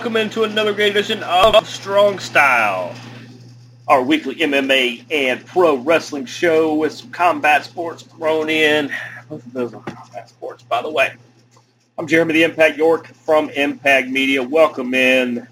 [0.00, 2.94] Welcome into another great edition of Strong Style,
[3.86, 8.90] our weekly MMA and pro wrestling show with some combat sports thrown in.
[9.28, 11.12] Both of those are combat sports, by the way.
[11.98, 14.42] I'm Jeremy the Impact York from Impact Media.
[14.42, 15.46] Welcome in.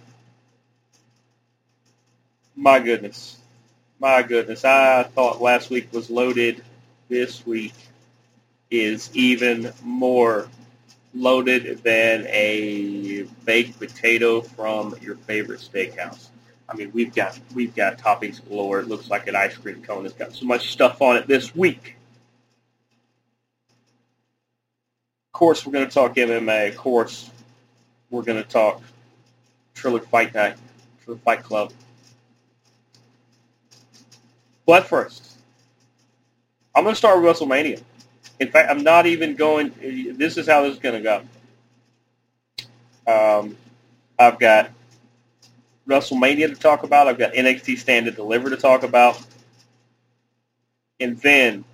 [2.56, 3.36] My goodness.
[4.00, 4.64] My goodness.
[4.64, 6.64] I thought last week was loaded.
[7.10, 7.74] This week
[8.70, 10.48] is even more
[11.18, 16.28] loaded than a baked potato from your favorite steakhouse.
[16.68, 18.80] I mean, we've got we've got toppings galore.
[18.80, 20.04] It looks like an ice cream cone.
[20.04, 21.96] It's got so much stuff on it this week.
[25.28, 26.68] Of course, we're going to talk MMA.
[26.68, 27.30] Of course,
[28.10, 28.82] we're going to talk
[29.74, 30.56] Triller Fight Night,
[31.04, 31.72] Triller Fight Club.
[34.66, 35.38] But first,
[36.74, 37.82] I'm going to start with WrestleMania.
[38.40, 39.72] In fact, I'm not even going.
[40.16, 41.22] This is how this is going to
[43.06, 43.40] go.
[43.40, 43.56] Um,
[44.18, 44.70] I've got
[45.88, 47.08] WrestleMania to talk about.
[47.08, 49.20] I've got NXT Stand and Deliver to talk about,
[51.00, 51.64] and then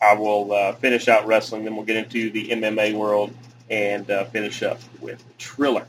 [0.00, 1.64] I will uh, finish out wrestling.
[1.64, 3.34] Then we'll get into the MMA world
[3.70, 5.86] and uh, finish up with Triller.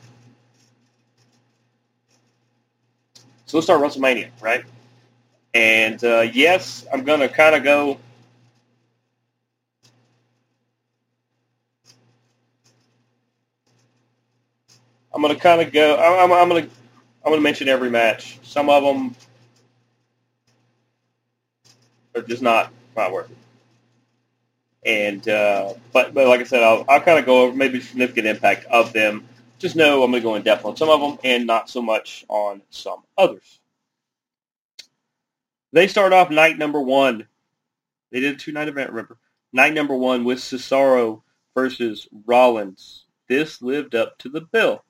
[3.46, 4.64] So let's start WrestleMania, right?
[5.54, 8.00] And uh, yes, I'm going to kind of go
[15.20, 15.98] I'm going to kind of go.
[15.98, 16.70] I'm, I'm going to
[17.26, 18.40] I'm going to mention every match.
[18.42, 19.14] Some of them
[22.16, 23.38] are just not not worth it.
[24.86, 28.28] And uh, but but like I said, I'll I'll kind of go over maybe significant
[28.28, 29.28] impact of them.
[29.58, 31.82] Just know I'm going to go in depth on some of them and not so
[31.82, 33.60] much on some others.
[35.74, 37.28] They start off night number one.
[38.14, 39.18] They did a two night event, remember?
[39.52, 41.24] Night number one with Cesaro
[41.56, 43.04] versus Rollins.
[43.28, 44.82] This lived up to the bill.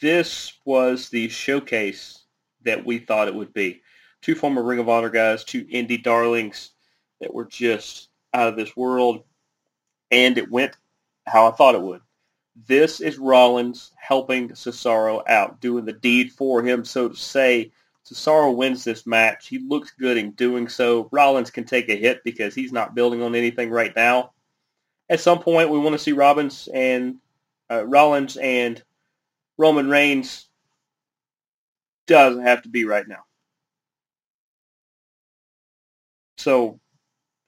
[0.00, 2.24] This was the showcase
[2.62, 3.82] that we thought it would be.
[4.22, 6.70] Two former Ring of Honor guys, two indie darlings
[7.20, 9.24] that were just out of this world,
[10.10, 10.76] and it went
[11.26, 12.00] how I thought it would.
[12.66, 17.72] This is Rollins helping Cesaro out, doing the deed for him, so to say.
[18.04, 19.48] Cesaro wins this match.
[19.48, 21.08] He looks good in doing so.
[21.12, 24.32] Rollins can take a hit because he's not building on anything right now.
[25.08, 27.16] At some point, we want to see Robbins and
[27.70, 28.82] uh, Rollins and
[29.60, 30.48] Roman Reigns
[32.06, 33.24] doesn't have to be right now.
[36.38, 36.80] So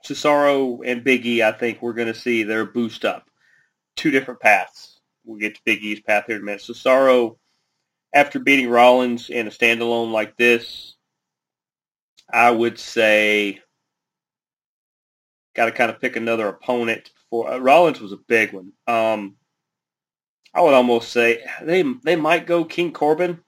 [0.05, 3.31] Cesaro and Big E, I think we're going to see their boost up.
[3.97, 5.01] Two different paths.
[5.25, 6.61] We'll get to Big E's path here in a minute.
[6.61, 7.39] Cesaro,
[8.13, 10.97] after beating Rollins in a standalone like this,
[12.31, 13.61] I would say
[15.55, 18.73] got to kind of pick another opponent for uh, Rollins was a big one.
[18.87, 19.37] Um,
[20.55, 23.41] I would almost say they they might go King Corbin.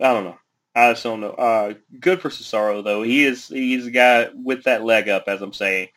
[0.00, 0.38] I don't know.
[0.74, 1.30] I just don't know.
[1.30, 3.02] Uh, good for Cesaro though.
[3.02, 5.88] He is he's a guy with that leg up, as I'm saying.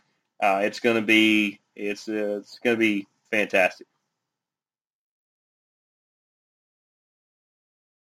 [0.41, 3.87] Uh, it's gonna be it's uh, it's gonna be fantastic.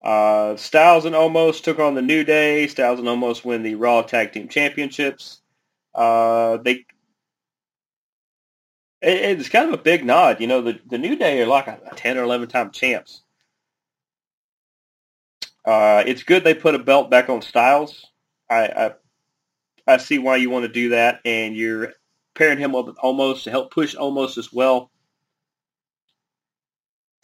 [0.03, 2.67] Uh, Styles and Omos took on the New Day.
[2.67, 5.41] Styles and Omos win the Raw Tag Team Championships.
[5.95, 6.85] Uh, they
[9.05, 10.41] it, it's kind of a big nod.
[10.41, 13.23] You know, the, the New Day are like a, a 10 or 11 time champs.
[15.65, 18.07] Uh, it's good they put a belt back on Styles.
[18.51, 18.93] I, I,
[19.87, 21.93] I see why you want to do that, and you're
[22.35, 24.91] pairing him up with Omos to help push almost as well.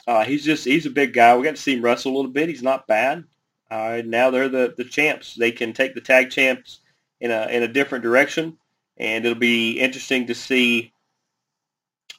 [0.06, 1.36] Uh, he's just he's a big guy.
[1.36, 2.48] We got to see him wrestle a little bit.
[2.48, 3.24] He's not bad.
[3.70, 5.34] Uh, now they're the, the champs.
[5.34, 6.80] They can take the tag champs
[7.20, 8.56] in a in a different direction,
[8.96, 10.92] and it'll be interesting to see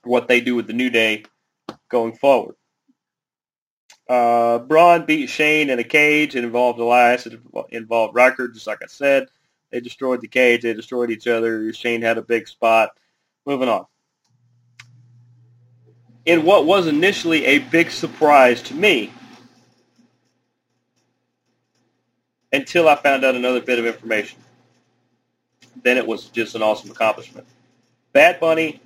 [0.03, 1.25] what they do with the New Day
[1.89, 2.55] going forward.
[4.09, 6.35] Uh, Braun beat Shane in a cage.
[6.35, 7.27] It involved Elias.
[7.27, 7.39] It
[7.69, 9.27] involved Ryker, just like I said.
[9.71, 10.63] They destroyed the cage.
[10.63, 11.71] They destroyed each other.
[11.71, 12.91] Shane had a big spot.
[13.45, 13.85] Moving on.
[16.25, 19.11] In what was initially a big surprise to me,
[22.51, 24.39] until I found out another bit of information.
[25.83, 27.47] Then it was just an awesome accomplishment.
[28.13, 28.81] Bad Bunny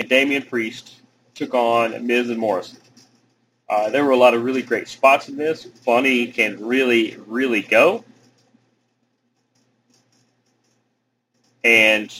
[0.00, 1.02] and Damian Priest
[1.34, 2.78] took on Miz and Morrison.
[3.68, 5.66] Uh, there were a lot of really great spots in this.
[5.66, 8.02] Bunny can really, really go.
[11.62, 12.12] And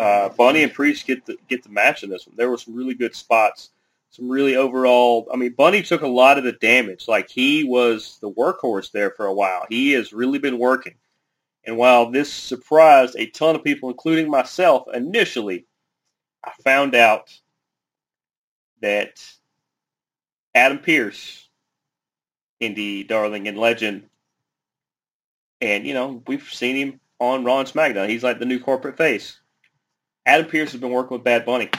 [0.00, 2.34] uh, Bunny and Priest get the get the match in this one.
[2.36, 3.70] There were some really good spots.
[4.10, 5.28] Some really overall.
[5.32, 7.06] I mean, Bunny took a lot of the damage.
[7.06, 9.66] Like he was the workhorse there for a while.
[9.68, 10.94] He has really been working.
[11.64, 15.66] And while this surprised a ton of people, including myself initially,
[16.48, 17.32] I found out
[18.80, 19.22] that
[20.54, 21.48] Adam Pearce,
[22.60, 24.04] indie darling and legend,
[25.60, 28.08] and you know we've seen him on Raw and SmackDown.
[28.08, 29.40] He's like the new corporate face.
[30.24, 31.70] Adam Pearce has been working with Bad Bunny.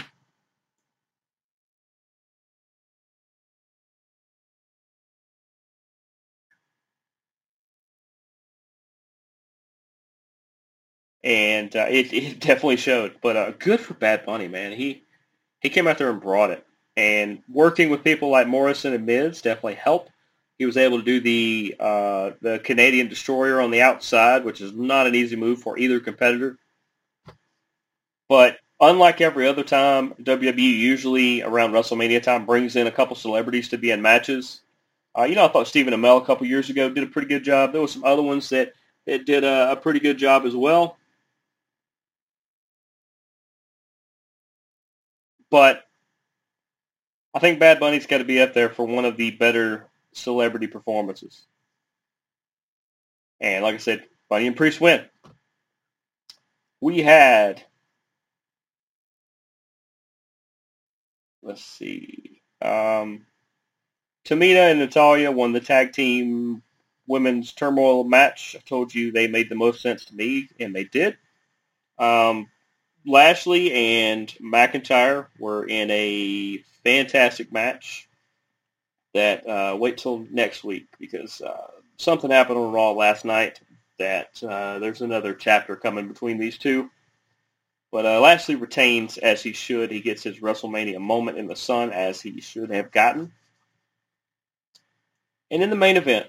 [11.24, 13.16] And uh, it, it definitely showed.
[13.22, 14.72] But uh, good for Bad Bunny, man.
[14.72, 15.04] He
[15.62, 16.66] he came out there and brought it.
[16.96, 20.12] And working with people like Morrison and Miz definitely helped.
[20.58, 24.74] He was able to do the uh, the Canadian Destroyer on the outside, which is
[24.74, 26.58] not an easy move for either competitor.
[28.28, 33.70] But unlike every other time, WWE usually around WrestleMania time brings in a couple celebrities
[33.70, 34.62] to be in matches.
[35.18, 37.44] Uh, you know, I thought Stephen Amell a couple years ago did a pretty good
[37.44, 37.72] job.
[37.72, 38.74] There were some other ones that,
[39.08, 40.99] that did a, a pretty good job as well.
[45.50, 45.84] But
[47.34, 50.68] I think Bad Bunny's got to be up there for one of the better celebrity
[50.68, 51.46] performances.
[53.40, 55.06] And like I said, Bunny and Priest win.
[56.82, 57.64] We had,
[61.42, 63.26] let's see, um,
[64.26, 66.62] Tamina and Natalya won the tag team
[67.08, 68.56] women's turmoil match.
[68.58, 71.18] I told you they made the most sense to me, and they did.
[71.98, 72.48] Um,
[73.06, 78.08] Lashley and McIntyre were in a fantastic match.
[79.14, 83.60] That uh, wait till next week because uh, something happened on Raw last night.
[83.98, 86.90] That uh, there's another chapter coming between these two.
[87.92, 89.92] But uh, Lashley retains as he should.
[89.92, 93.32] He gets his WrestleMania moment in the sun as he should have gotten.
[95.50, 96.28] And in the main event,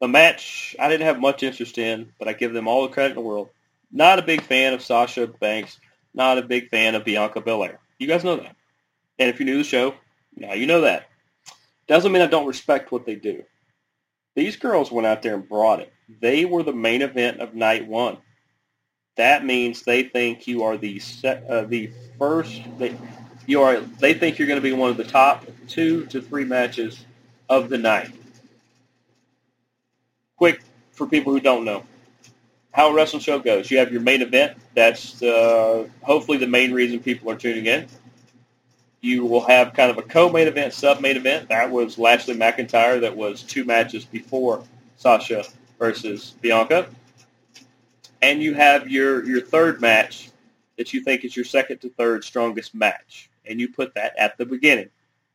[0.00, 3.10] a match I didn't have much interest in, but I give them all the credit
[3.10, 3.50] in the world.
[3.92, 5.78] Not a big fan of Sasha Banks.
[6.14, 7.78] Not a big fan of Bianca Belair.
[7.98, 8.56] You guys know that.
[9.18, 9.94] And if you knew the show,
[10.34, 11.08] now you know that.
[11.86, 13.44] Doesn't mean I don't respect what they do.
[14.34, 15.92] These girls went out there and brought it.
[16.20, 18.16] They were the main event of night one.
[19.16, 22.62] That means they think you are the set, uh, the first.
[22.78, 22.96] They,
[23.46, 23.80] you are.
[23.80, 27.04] They think you're going to be one of the top two to three matches
[27.48, 28.10] of the night.
[30.36, 30.62] Quick
[30.92, 31.84] for people who don't know
[32.72, 33.70] how a wrestling show goes.
[33.70, 34.58] You have your main event.
[34.74, 37.86] That's uh, hopefully the main reason people are tuning in.
[39.00, 41.48] You will have kind of a co-main event, sub-main event.
[41.48, 43.00] That was Lashley McIntyre.
[43.00, 44.64] That was two matches before
[44.96, 45.44] Sasha
[45.78, 46.86] versus Bianca.
[48.22, 50.30] And you have your, your third match
[50.78, 53.28] that you think is your second to third strongest match.
[53.44, 54.88] And you put that at the beginning.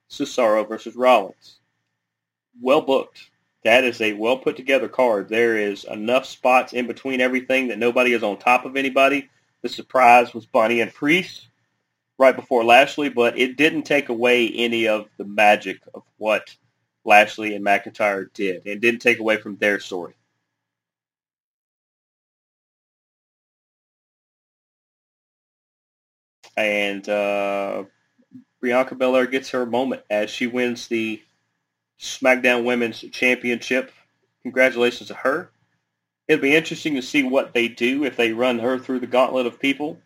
[0.10, 1.58] Cesaro versus Rollins.
[2.62, 3.30] Well booked
[3.64, 5.30] that is a well put together card.
[5.30, 9.30] There is enough spots in between everything that nobody is on top of anybody.
[9.62, 11.48] The surprise was Bunny and Priest
[12.18, 16.56] right before Lashley, but it didn't take away any of the magic of what
[17.06, 18.64] Lashley and McIntyre did.
[18.66, 20.14] It didn't take away from their story.
[26.56, 27.84] And uh,
[28.62, 31.22] Bianca Belair gets her moment as she wins the
[32.00, 33.92] SmackDown Women's Championship.
[34.44, 35.52] Congratulations to her.
[36.28, 39.46] It'll be interesting to see what they do if they run her through the gauntlet
[39.46, 39.98] of people,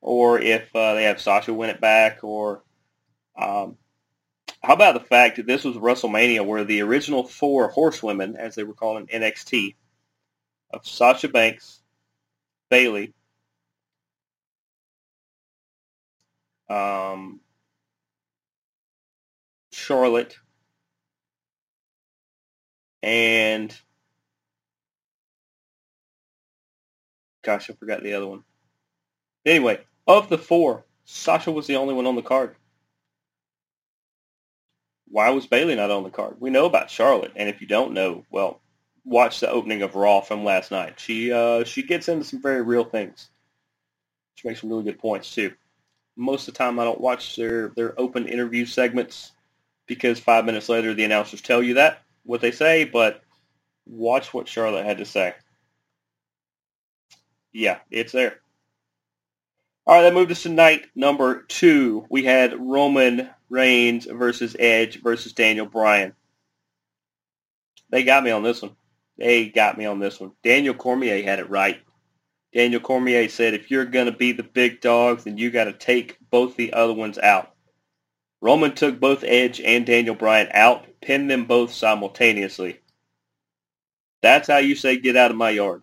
[0.00, 2.62] or if uh, they have Sasha win it back, or
[3.36, 3.76] um,
[4.62, 8.64] how about the fact that this was WrestleMania where the original four horsewomen, as they
[8.64, 9.74] were calling NXT,
[10.70, 11.80] of Sasha Banks,
[12.70, 13.14] Bayley,
[16.68, 17.40] um,
[19.72, 20.36] Charlotte,
[23.02, 23.76] and
[27.42, 28.44] gosh, I forgot the other one.
[29.46, 32.56] Anyway, of the four, Sasha was the only one on the card.
[35.08, 36.36] Why was Bayley not on the card?
[36.40, 38.60] We know about Charlotte, and if you don't know, well,
[39.04, 41.00] watch the opening of Raw from last night.
[41.00, 43.30] She uh, she gets into some very real things.
[44.34, 45.54] She makes some really good points too.
[46.16, 49.32] Most of the time, I don't watch their their open interview segments
[49.86, 53.22] because five minutes later the announcers tell you that what they say, but
[53.86, 55.34] watch what Charlotte had to say.
[57.52, 58.40] Yeah, it's there.
[59.86, 62.04] All right, that moved us to night number two.
[62.10, 66.12] We had Roman Reigns versus Edge versus Daniel Bryan.
[67.88, 68.76] They got me on this one.
[69.16, 70.32] They got me on this one.
[70.44, 71.80] Daniel Cormier had it right.
[72.52, 75.72] Daniel Cormier said, if you're going to be the big dog, then you got to
[75.72, 77.54] take both the other ones out.
[78.40, 82.80] Roman took both Edge and Daniel Bryan out, pinned them both simultaneously.
[84.22, 85.82] That's how you say get out of my yard.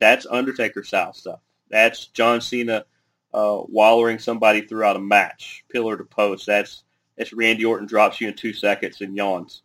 [0.00, 1.40] That's Undertaker style stuff.
[1.70, 2.84] That's John Cena
[3.32, 6.46] uh, wallering somebody throughout a match, pillar to post.
[6.46, 6.84] That's
[7.16, 9.62] that's Randy Orton drops you in two seconds and yawns.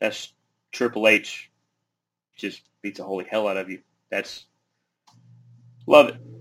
[0.00, 0.32] That's
[0.72, 1.50] Triple H
[2.36, 3.80] just beats the holy hell out of you.
[4.10, 4.46] That's
[5.86, 6.33] love it.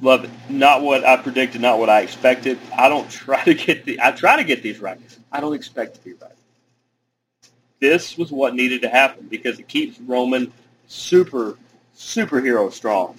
[0.00, 0.30] Love it.
[0.48, 2.58] Not what I predicted, not what I expected.
[2.76, 4.98] I don't try to get the I try to get these right.
[5.30, 6.30] I don't expect to be right.
[7.80, 10.52] This was what needed to happen because it keeps Roman
[10.86, 11.58] super
[11.96, 13.18] superhero strong.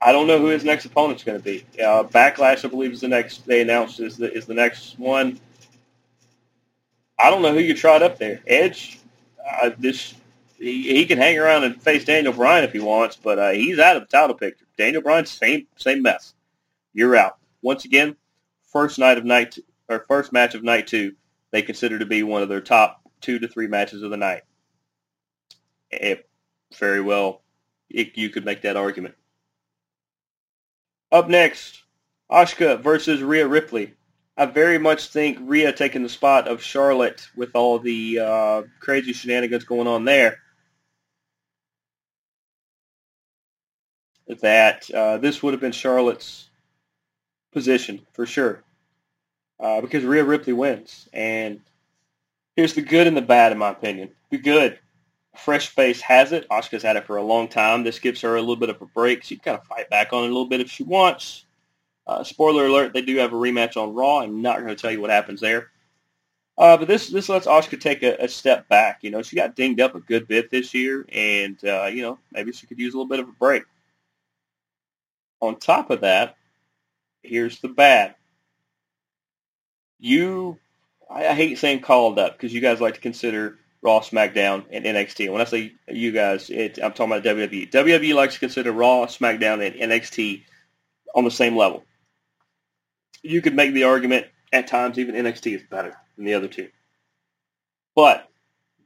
[0.00, 1.64] I don't know who his next opponent's going to be.
[1.82, 3.46] Uh, Backlash, I believe, is the next.
[3.46, 5.40] They announced is the is the next one.
[7.18, 8.40] I don't know who you tried up there.
[8.46, 9.00] Edge,
[9.62, 10.14] uh, this
[10.58, 13.78] he, he can hang around and face Daniel Bryan if he wants, but uh, he's
[13.78, 14.65] out of the title picture.
[14.76, 16.34] Daniel Bryan, same same mess.
[16.92, 18.16] You're out once again.
[18.72, 21.14] First night of night or first match of night two,
[21.50, 24.42] they consider to be one of their top two to three matches of the night.
[25.90, 26.28] It,
[26.78, 27.42] very well,
[27.88, 29.14] it, you could make that argument.
[31.12, 31.82] Up next,
[32.30, 33.94] Asuka versus Rhea Ripley.
[34.36, 39.12] I very much think Rhea taking the spot of Charlotte with all the uh, crazy
[39.12, 40.40] shenanigans going on there.
[44.28, 46.48] That uh, this would have been Charlotte's
[47.52, 48.64] position for sure,
[49.60, 51.08] uh, because Rhea Ripley wins.
[51.12, 51.60] And
[52.56, 54.10] here's the good and the bad, in my opinion.
[54.30, 54.78] The good,
[55.36, 56.48] fresh face has it.
[56.48, 57.84] Asuka's had it for a long time.
[57.84, 59.22] This gives her a little bit of a break.
[59.22, 61.44] She can kind of fight back on it a little bit if she wants.
[62.06, 64.20] Uh, spoiler alert, they do have a rematch on Raw.
[64.20, 65.70] I'm not going to tell you what happens there.
[66.58, 69.00] Uh, but this this lets Oscar take a, a, step back.
[69.02, 72.18] You know, she got dinged up a good bit this year, and uh, you know
[72.32, 73.64] maybe she could use a little bit of a break.
[75.40, 76.36] On top of that,
[77.22, 78.14] here's the bad.
[79.98, 80.58] You,
[81.10, 84.84] I, I hate saying called up because you guys like to consider Raw, SmackDown, and
[84.84, 85.30] NXT.
[85.30, 87.70] When I say you guys, it, I'm talking about WWE.
[87.70, 90.42] WWE likes to consider Raw, SmackDown, and NXT
[91.14, 91.84] on the same level
[93.26, 96.68] you could make the argument at times even NXT is better than the other two.
[97.94, 98.28] But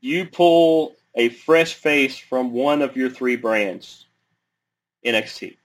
[0.00, 4.06] you pull a fresh face from one of your three brands,
[5.04, 5.56] NXT,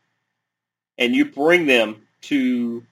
[0.98, 2.84] and you bring them to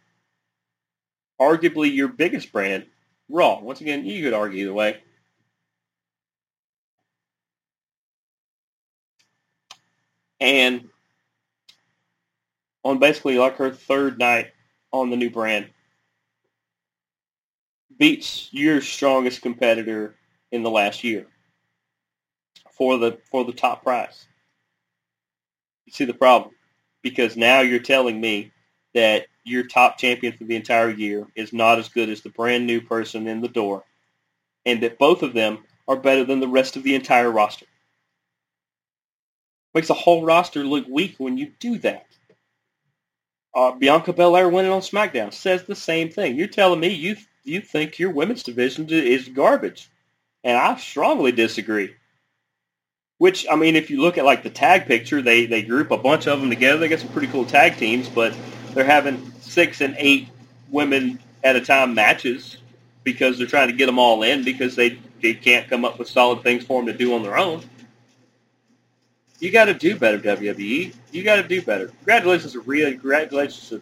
[1.40, 2.86] arguably your biggest brand,
[3.30, 3.60] Raw.
[3.60, 4.98] Once again, you could argue either way.
[10.40, 10.90] And
[12.84, 14.52] on basically like her third night
[14.92, 15.70] on the new brand,
[17.98, 20.16] beats your strongest competitor
[20.52, 21.26] in the last year
[22.72, 24.26] for the for the top prize.
[25.86, 26.54] You see the problem?
[27.04, 28.52] Because now you're telling me
[28.96, 32.66] that your top champion for the entire year is not as good as the brand
[32.66, 33.84] new person in the door,
[34.66, 37.66] and that both of them are better than the rest of the entire roster.
[39.74, 42.08] Makes the whole roster look weak when you do that.
[43.56, 46.36] Uh, Bianca Belair winning on SmackDown says the same thing.
[46.36, 49.90] You're telling me you you think your women's division is garbage.
[50.44, 51.96] And I strongly disagree.
[53.24, 55.98] Which, I mean, if you look at like the tag picture, they, they group a
[55.98, 56.78] bunch of them together.
[56.78, 58.36] They got some pretty cool tag teams, but
[58.74, 60.28] they're having six and eight
[60.70, 62.58] women at a time matches
[63.06, 66.10] because they're trying to get them all in because they, they can't come up with
[66.10, 67.64] solid things for them to do on their own.
[69.40, 70.94] You got to do better, WWE.
[71.14, 71.88] You got to do better.
[71.88, 72.92] Congratulations to Rhea.
[72.92, 73.82] Congratulations to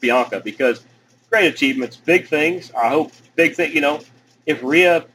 [0.00, 0.84] Bianca because
[1.30, 2.70] great achievements, big things.
[2.72, 3.72] I hope big thing.
[3.72, 4.00] You know,
[4.44, 5.06] if Rhea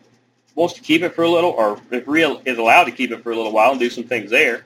[0.58, 3.22] wants to keep it for a little, or if real is allowed to keep it
[3.22, 4.66] for a little while and do some things there.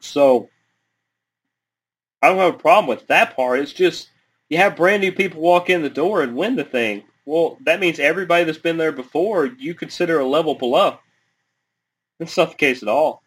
[0.00, 0.50] So
[2.20, 3.60] I don't have a problem with that part.
[3.60, 4.10] It's just
[4.50, 7.04] you have brand new people walk in the door and win the thing.
[7.24, 10.98] Well, that means everybody that's been there before you consider a level below.
[12.18, 13.22] That's not the case at all.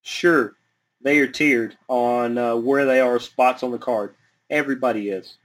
[0.00, 0.54] Sure,
[1.02, 4.14] they are tiered on uh, where they are spots on the card.
[4.48, 5.36] Everybody is.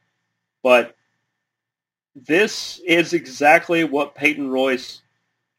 [0.64, 0.96] But
[2.16, 5.02] this is exactly what Peyton Royce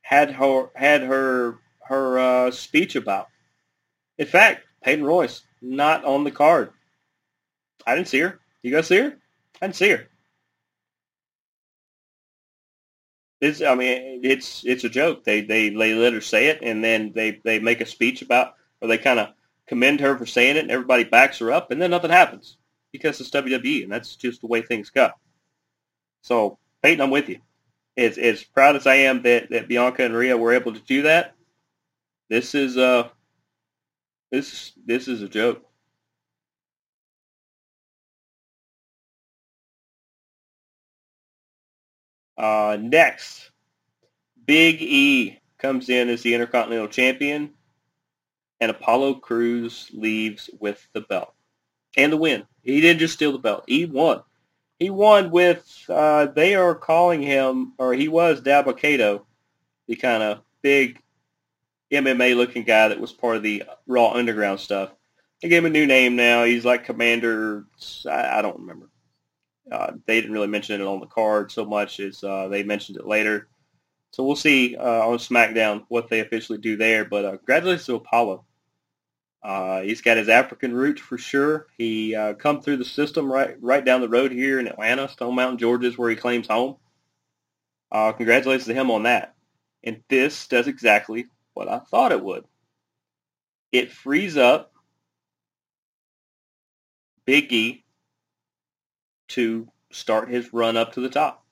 [0.02, 3.28] had her had her her uh, speech about.
[4.18, 6.70] In fact, Peyton Royce not on the card.
[7.86, 8.38] I didn't see her.
[8.62, 9.16] You guys see her?
[9.60, 10.06] I didn't see her.
[13.40, 15.24] It's, I mean, it's it's a joke.
[15.24, 18.54] They they they let her say it, and then they they make a speech about,
[18.82, 19.30] or they kind of
[19.66, 22.58] commend her for saying it, and everybody backs her up, and then nothing happens
[22.92, 25.10] because it's WWE, and that's just the way things go.
[26.22, 27.40] So, Peyton, I'm with you.
[27.96, 31.02] As, as proud as I am that, that Bianca and Rhea were able to do
[31.02, 31.34] that,
[32.28, 33.08] this is uh
[34.30, 35.64] this this is a joke.
[42.38, 43.50] Uh, next,
[44.46, 47.50] Big E comes in as the Intercontinental Champion
[48.60, 51.34] and Apollo Crews leaves with the belt
[51.98, 52.46] and the win.
[52.62, 54.22] He didn't just steal the belt; he won.
[54.80, 55.84] He won with.
[55.88, 59.26] Uh, they are calling him, or he was Dabba-Kato,
[59.86, 61.00] the kind of big
[61.92, 64.90] MMA-looking guy that was part of the Raw Underground stuff.
[65.42, 66.44] They gave him a new name now.
[66.44, 67.66] He's like Commander.
[68.08, 68.88] I, I don't remember.
[69.70, 72.98] Uh, they didn't really mention it on the card so much as uh, they mentioned
[72.98, 73.48] it later.
[74.12, 77.04] So we'll see uh, on SmackDown what they officially do there.
[77.04, 78.44] But uh, congratulations to Apollo.
[79.42, 81.66] Uh, he's got his African roots for sure.
[81.78, 85.08] He uh, come through the system right right down the road here in Atlanta.
[85.08, 86.76] Stone Mountain, Georgia is where he claims home.
[87.90, 89.34] Uh, congratulations to him on that.
[89.82, 92.44] And this does exactly what I thought it would.
[93.72, 94.72] It frees up
[97.24, 97.84] Big E
[99.28, 101.44] to start his run up to the top.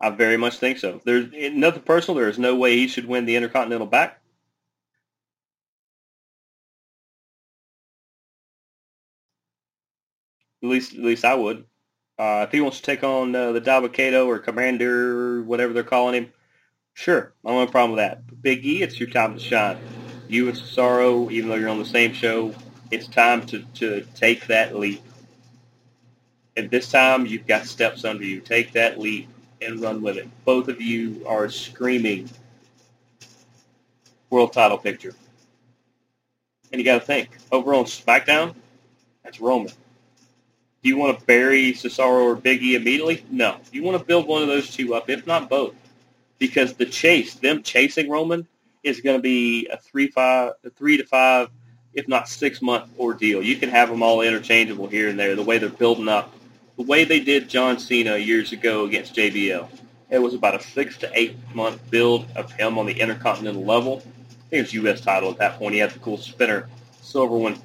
[0.00, 1.00] I very much think so.
[1.04, 2.18] There's nothing personal.
[2.18, 4.19] There is no way he should win the Intercontinental back.
[10.62, 11.64] At least, at least I would.
[12.18, 16.14] Uh, if he wants to take on uh, the Dabba-Kato or Commander, whatever they're calling
[16.14, 16.32] him,
[16.92, 18.26] sure, I don't have a problem with that.
[18.26, 19.78] But Big E, it's your time to shine.
[20.28, 22.54] You and Cesaro, even though you're on the same show,
[22.90, 25.02] it's time to, to take that leap.
[26.56, 28.40] And this time, you've got steps under you.
[28.40, 29.28] Take that leap
[29.62, 30.28] and run with it.
[30.44, 32.28] Both of you are screaming
[34.28, 35.14] world title picture.
[36.70, 38.54] And you got to think, over on SmackDown,
[39.24, 39.72] that's Roman.
[40.82, 43.24] Do you want to bury Cesaro or Biggie immediately?
[43.30, 43.58] No.
[43.70, 45.74] You want to build one of those two up, if not both,
[46.38, 48.46] because the chase, them chasing Roman,
[48.82, 51.50] is going to be a three five, a three to five,
[51.92, 53.42] if not six month ordeal.
[53.42, 55.36] You can have them all interchangeable here and there.
[55.36, 56.32] The way they're building up,
[56.78, 59.68] the way they did John Cena years ago against JBL,
[60.08, 63.98] it was about a six to eight month build of him on the intercontinental level.
[63.98, 65.02] I think it was U.S.
[65.02, 65.74] title at that point.
[65.74, 66.68] He had the cool spinner
[67.02, 67.60] silver one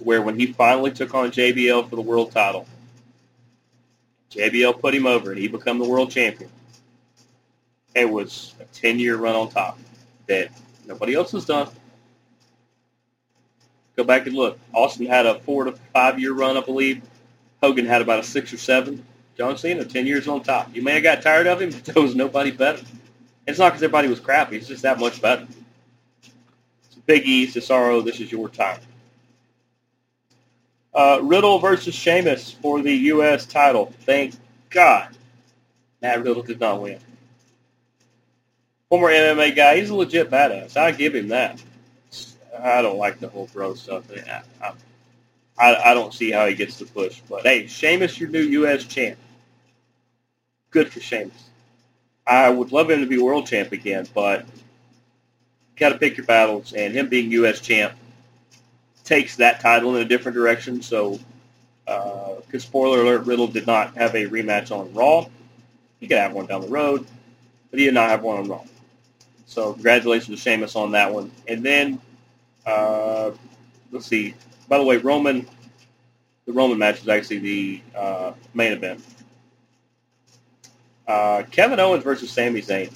[0.00, 2.66] where when he finally took on JBL for the world title,
[4.30, 6.50] JBL put him over and he became the world champion.
[7.94, 9.78] It was a 10-year run on top
[10.26, 10.50] that
[10.86, 11.68] nobody else has done.
[13.96, 14.58] Go back and look.
[14.74, 17.02] Austin had a four to five-year run, I believe.
[17.62, 19.04] Hogan had about a six or seven.
[19.36, 20.74] John Cena, 10 years on top.
[20.74, 22.84] You may have got tired of him, but there was nobody better.
[23.46, 24.56] It's not because everybody was crappy.
[24.56, 25.46] It's just that much better.
[26.90, 28.80] So Big E, Cesaro, this is your time.
[30.96, 33.44] Uh, Riddle versus Sheamus for the U.S.
[33.44, 33.92] title.
[34.00, 34.34] Thank
[34.70, 35.14] God
[36.00, 36.98] Matt Riddle did not win.
[38.88, 39.78] Former MMA guy.
[39.78, 40.74] He's a legit badass.
[40.78, 41.62] I give him that.
[42.58, 44.04] I don't like the whole bro stuff.
[44.62, 44.72] I,
[45.58, 47.20] I, I don't see how he gets the push.
[47.28, 48.84] But hey, Sheamus, your new U.S.
[48.84, 49.18] champ.
[50.70, 51.50] Good for Sheamus.
[52.26, 54.46] I would love him to be world champ again, but
[55.76, 56.72] got to pick your battles.
[56.72, 57.60] And him being U.S.
[57.60, 57.92] champ
[59.06, 60.82] takes that title in a different direction.
[60.82, 61.18] So,
[61.84, 65.26] because uh, spoiler alert, Riddle did not have a rematch on Raw.
[66.00, 67.06] He could have one down the road,
[67.70, 68.64] but he did not have one on Raw.
[69.46, 71.30] So, congratulations to Sheamus on that one.
[71.48, 72.00] And then,
[72.66, 73.30] uh,
[73.92, 74.34] let's see.
[74.68, 75.46] By the way, Roman,
[76.44, 79.02] the Roman match was actually the uh, main event.
[81.06, 82.92] Uh, Kevin Owens versus Sami Zayn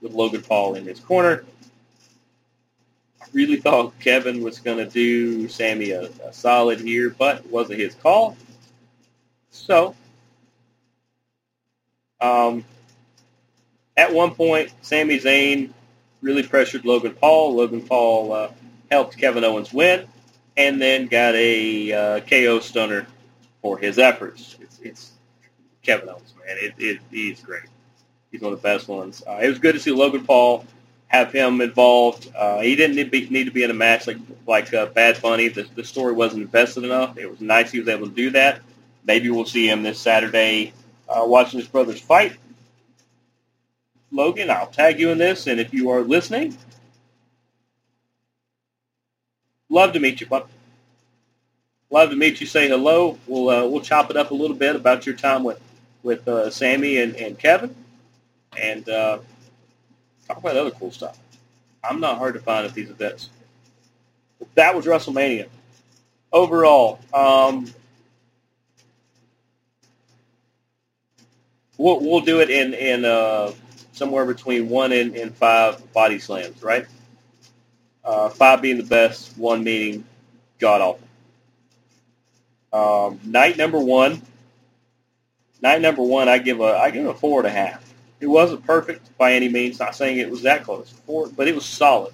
[0.00, 1.44] with Logan Paul in his corner
[3.32, 7.78] really thought Kevin was going to do Sami a, a solid here, but it wasn't
[7.80, 8.36] his call.
[9.50, 9.94] So,
[12.20, 12.64] um,
[13.96, 15.70] at one point, Sami Zayn
[16.22, 17.54] really pressured Logan Paul.
[17.54, 18.50] Logan Paul uh,
[18.90, 20.06] helped Kevin Owens win,
[20.56, 23.06] and then got a uh, KO stunner
[23.62, 24.56] for his efforts.
[24.60, 25.12] It's, it's
[25.82, 26.56] Kevin Owens, man.
[26.58, 27.64] It, it, he's great.
[28.30, 29.22] He's one of the best ones.
[29.26, 30.64] Uh, it was good to see Logan Paul
[31.10, 32.30] have him involved.
[32.36, 34.86] Uh, he didn't need to, be, need to be in a match like like uh,
[34.86, 35.48] Bad Bunny.
[35.48, 37.18] The, the story wasn't invested enough.
[37.18, 38.60] It was nice he was able to do that.
[39.04, 40.72] Maybe we'll see him this Saturday
[41.08, 42.36] uh, watching his brothers fight.
[44.12, 46.56] Logan, I'll tag you in this, and if you are listening,
[49.68, 50.44] love to meet you, bud.
[51.90, 52.46] Love to meet you.
[52.46, 53.18] Say hello.
[53.26, 55.60] We'll uh, we'll chop it up a little bit about your time with
[56.04, 57.74] with uh, Sami and, and Kevin,
[58.56, 59.18] and uh,
[60.30, 61.18] talk about other cool stuff.
[61.82, 63.30] I'm not hard to find at these events.
[64.54, 65.48] That was WrestleMania.
[66.32, 67.66] Overall, um,
[71.76, 73.52] we'll, we'll do it in in uh,
[73.92, 76.86] somewhere between one and, and five body slams, right?
[78.04, 80.04] Uh, five being the best, one meaning
[80.58, 81.08] god awful.
[82.72, 84.22] Um, night number one.
[85.60, 87.89] Night number one, I give a I give a four and a half.
[88.20, 89.78] It wasn't perfect by any means.
[89.78, 90.92] Not saying it was that close,
[91.36, 92.12] but it was solid.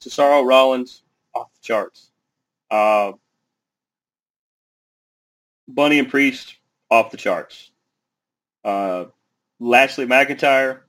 [0.00, 1.02] Cesaro Rollins
[1.34, 2.10] off the charts.
[2.70, 3.12] Uh,
[5.68, 6.56] Bunny and Priest
[6.90, 7.70] off the charts.
[8.64, 9.06] Uh,
[9.58, 10.80] Lashley McIntyre,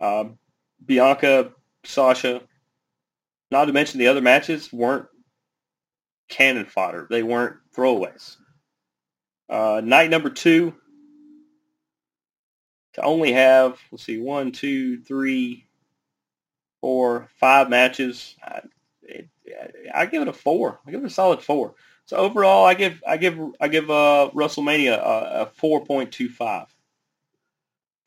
[0.00, 0.24] uh,
[0.84, 1.52] Bianca,
[1.84, 2.42] Sasha.
[3.50, 5.06] Not to mention the other matches weren't
[6.28, 7.06] cannon fodder.
[7.10, 8.36] They weren't throwaways.
[9.48, 10.74] Uh, night number two,
[12.94, 15.66] to only have, let's see, one, two, three,
[16.80, 18.62] four, five matches, I,
[19.94, 20.80] I give it a four.
[20.86, 21.74] I give it a solid four.
[22.06, 26.66] So overall, I give I give I give uh, WrestleMania a, a two five.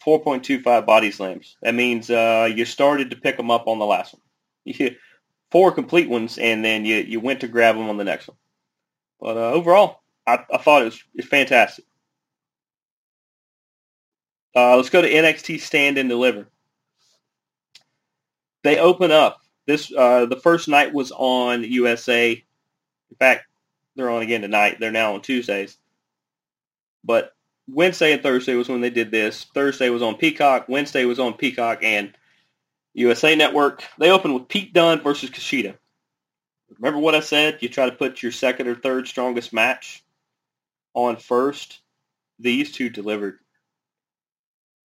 [0.06, 1.56] 4.25 body slams.
[1.62, 4.76] That means uh, you started to pick them up on the last one.
[5.52, 8.38] four complete ones, and then you, you went to grab them on the next one.
[9.19, 11.86] But uh, overall, I, I thought it was, it was fantastic.
[14.56, 16.48] Uh, let's go to NXT Stand and Deliver.
[18.63, 19.42] They open up.
[19.66, 22.32] This uh, the first night was on USA.
[22.32, 23.46] In fact,
[23.96, 24.78] they're on again tonight.
[24.80, 25.78] They're now on Tuesdays.
[27.04, 27.36] But
[27.68, 29.46] Wednesday and Thursday was when they did this.
[29.54, 30.68] Thursday was on Peacock.
[30.68, 32.13] Wednesday was on Peacock and
[32.94, 33.84] USA Network.
[33.98, 35.76] They opened with Pete Dunne versus Kushida.
[36.78, 37.60] Remember what I said?
[37.62, 40.04] You try to put your second or third strongest match
[40.94, 41.80] on first.
[42.39, 43.39] These two delivered.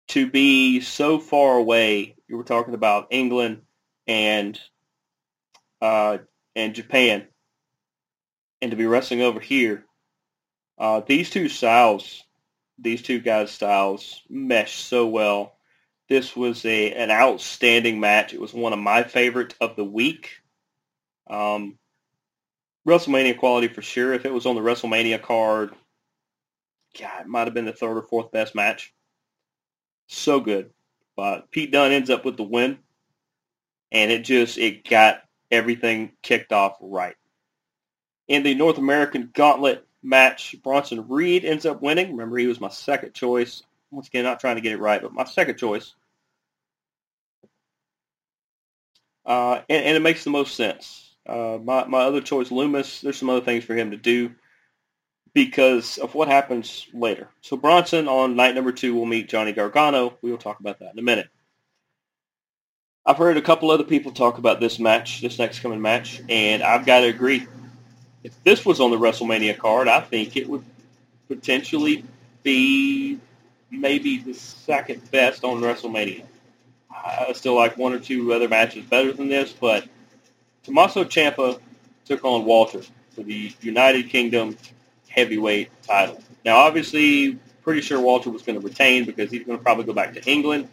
[0.09, 3.61] To be so far away, you were talking about England
[4.05, 4.59] and
[5.81, 6.19] uh,
[6.55, 7.27] and Japan,
[8.61, 9.85] and to be wrestling over here,
[10.77, 12.23] uh, these two styles
[12.77, 15.55] these two guys' styles mesh so well.
[16.09, 18.33] This was a an outstanding match.
[18.33, 20.41] It was one of my favorite of the week.
[21.29, 21.77] Um,
[22.87, 24.13] WrestleMania quality for sure.
[24.13, 25.73] If it was on the WrestleMania card,
[26.99, 28.93] God, it might have been the third or fourth best match.
[30.07, 30.71] So good.
[31.15, 32.79] But Pete Dunne ends up with the win,
[33.91, 37.15] and it just it got everything kicked off right.
[38.27, 42.11] In the North American Gauntlet, match, Bronson Reed ends up winning.
[42.11, 43.63] Remember, he was my second choice.
[43.91, 45.93] Once again, not trying to get it right, but my second choice.
[49.25, 51.11] Uh, and, and, it makes the most sense.
[51.25, 54.31] Uh, my, my other choice, Lumis, there's some other things for him to do
[55.33, 57.27] because of what happens later.
[57.41, 60.17] So Bronson on night number two will meet Johnny Gargano.
[60.21, 61.27] We will talk about that in a minute.
[63.05, 66.63] I've heard a couple other people talk about this match, this next coming match, and
[66.63, 67.47] I've got to agree
[68.23, 70.63] if this was on the WrestleMania card, I think it would
[71.27, 72.05] potentially
[72.41, 73.19] be
[73.69, 76.23] maybe the second best on WrestleMania.
[76.89, 79.87] I still like one or two other matches better than this, but
[80.63, 81.59] Tommaso Ciampa
[82.05, 84.57] took on Walter for the United Kingdom
[85.13, 86.21] heavyweight title.
[86.43, 89.93] Now, obviously, pretty sure Walter was going to retain because he's going to probably go
[89.93, 90.67] back to England.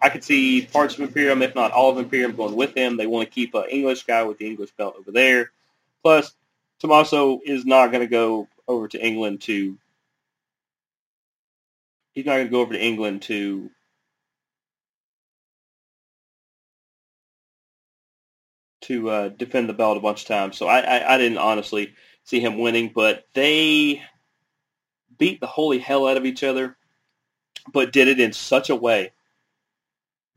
[0.00, 2.96] I could see parts of Imperium, if not all of Imperium, going with him.
[2.96, 5.50] They want to keep an English guy with the English belt over there.
[6.02, 6.34] Plus,
[6.80, 9.78] Tommaso is not going to go over to England to.
[12.12, 13.70] He's not going to go over to England to
[18.86, 20.56] to uh, defend the belt a bunch of times.
[20.56, 21.94] So I, I, I didn't honestly
[22.24, 24.02] see him winning, but they
[25.18, 26.76] beat the holy hell out of each other,
[27.72, 29.12] but did it in such a way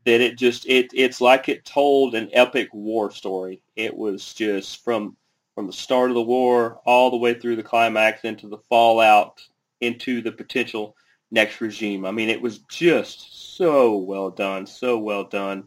[0.04, 3.62] that it just it it's like it told an epic war story.
[3.76, 5.16] It was just from
[5.54, 9.42] from the start of the war all the way through the climax into the fallout
[9.80, 10.96] into the potential
[11.30, 12.04] next regime.
[12.04, 15.64] I mean, it was just so well done, so well done.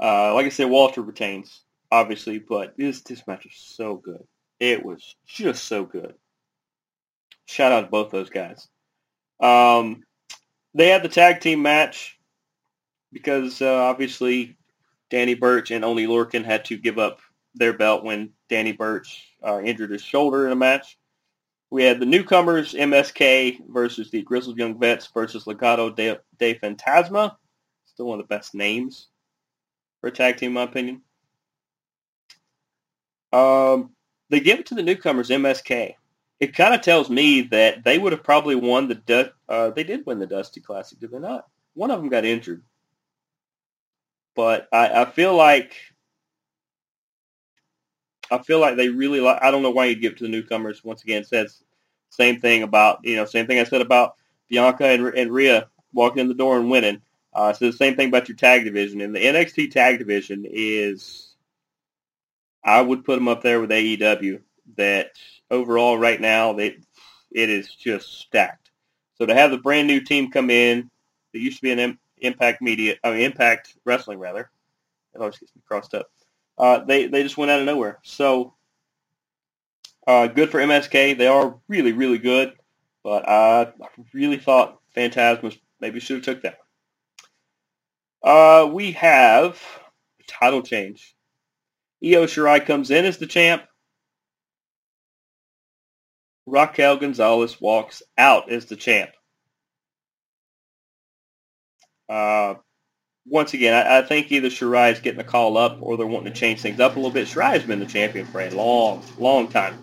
[0.00, 1.61] Uh, like I said, Walter retains,
[1.92, 4.24] obviously, but this this match was so good.
[4.58, 6.14] It was just so good.
[7.44, 8.66] Shout out to both those guys.
[9.40, 10.02] Um,
[10.74, 12.18] they had the tag team match
[13.12, 14.56] because uh, obviously
[15.10, 17.20] Danny Burch and Oney Lorcan had to give up
[17.54, 20.96] their belt when Danny Burch uh, injured his shoulder in a match.
[21.70, 27.36] We had the newcomers, MSK versus the Grizzled Young Vets versus Legado de, del Fantasma.
[27.84, 29.08] Still one of the best names
[30.00, 31.02] for a tag team, in my opinion.
[33.32, 33.90] Um,
[34.30, 35.94] they give it to the newcomers, MSK.
[36.40, 38.96] It kind of tells me that they would have probably won the.
[38.96, 41.46] Du- uh, they did win the Dusty Classic, did they not?
[41.74, 42.62] One of them got injured,
[44.34, 45.74] but I, I feel like
[48.30, 49.42] I feel like they really like.
[49.42, 50.82] I don't know why you'd give it to the newcomers.
[50.82, 51.62] Once again, says
[52.10, 54.16] same thing about you know same thing I said about
[54.48, 57.02] Bianca and, and Rhea walking in the door and winning.
[57.34, 59.00] Uh, so the same thing about your tag division.
[59.00, 61.31] And the NXT tag division is,
[62.64, 64.40] I would put them up there with AEW.
[64.76, 65.10] That
[65.50, 66.78] overall right now, they,
[67.30, 68.70] it is just stacked.
[69.16, 70.90] So to have the brand new team come in,
[71.32, 74.50] that used to be an Impact Media, I mean Impact Wrestling rather,
[75.14, 76.08] it always gets me crossed up
[76.58, 77.98] uh, they they just went out of nowhere.
[78.02, 78.54] So
[80.06, 81.16] uh, good for MSK.
[81.16, 82.52] They are really really good,
[83.02, 83.72] but I
[84.12, 86.58] really thought Phantasmus maybe should have took that.
[88.22, 89.60] Uh, we have
[90.28, 91.14] title change.
[92.04, 93.62] Io Shirai comes in as the champ.
[96.46, 99.10] Raquel Gonzalez walks out as the champ.
[102.08, 102.56] Uh,
[103.26, 106.32] once again, I, I, think either Shirai is getting a call up or they're wanting
[106.32, 107.28] to change things up a little bit.
[107.28, 109.78] Shirai has been the champion for a long, long time.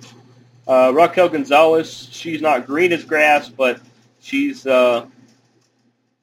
[0.67, 3.79] Uh, Raquel Gonzalez, she's not green as grass, but
[4.19, 5.07] she's uh,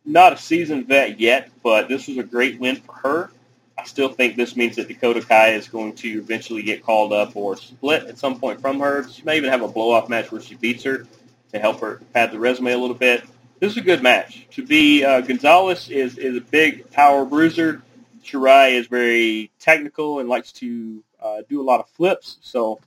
[0.04, 3.30] not a seasoned vet yet, but this was a great win for her.
[3.78, 7.36] I still think this means that Dakota Kai is going to eventually get called up
[7.36, 9.08] or split at some point from her.
[9.08, 11.06] She may even have a blow-off match where she beats her
[11.52, 13.24] to help her pad the resume a little bit.
[13.60, 14.46] This is a good match.
[14.52, 17.82] To be uh, Gonzalez is, is a big power bruiser.
[18.24, 22.38] Shirai is very technical and likes to uh, do a lot of flips.
[22.40, 22.80] So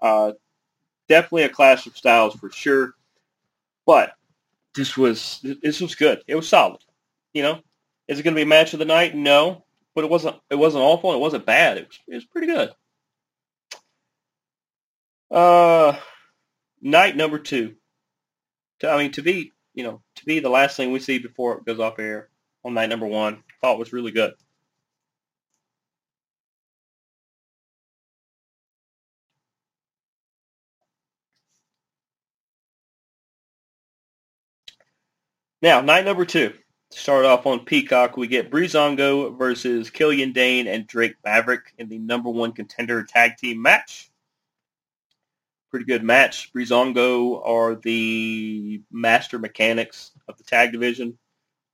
[0.00, 0.32] uh,
[1.08, 2.94] definitely a clash of styles for sure.
[3.86, 4.12] But
[4.74, 6.22] this was this was good.
[6.26, 6.80] It was solid.
[7.32, 7.60] You know,
[8.08, 9.14] is it going to be a match of the night?
[9.14, 9.64] No,
[9.96, 10.36] but it wasn't.
[10.50, 11.10] It wasn't awful.
[11.10, 11.78] And it wasn't bad.
[11.78, 11.98] It was.
[12.06, 12.70] It was pretty good.
[15.30, 15.98] Uh,
[16.82, 17.76] night number two.
[18.80, 21.58] To, I mean, to be you know to be the last thing we see before
[21.58, 22.28] it goes off air
[22.64, 24.34] on night number one, thought was really good.
[35.62, 36.52] Now, night number two.
[36.96, 38.16] Start off on Peacock.
[38.16, 43.36] We get Breezango versus Killian Dain and Drake Maverick in the number one contender tag
[43.36, 44.10] team match.
[45.70, 46.50] Pretty good match.
[46.54, 51.18] Breezango are the master mechanics of the tag division.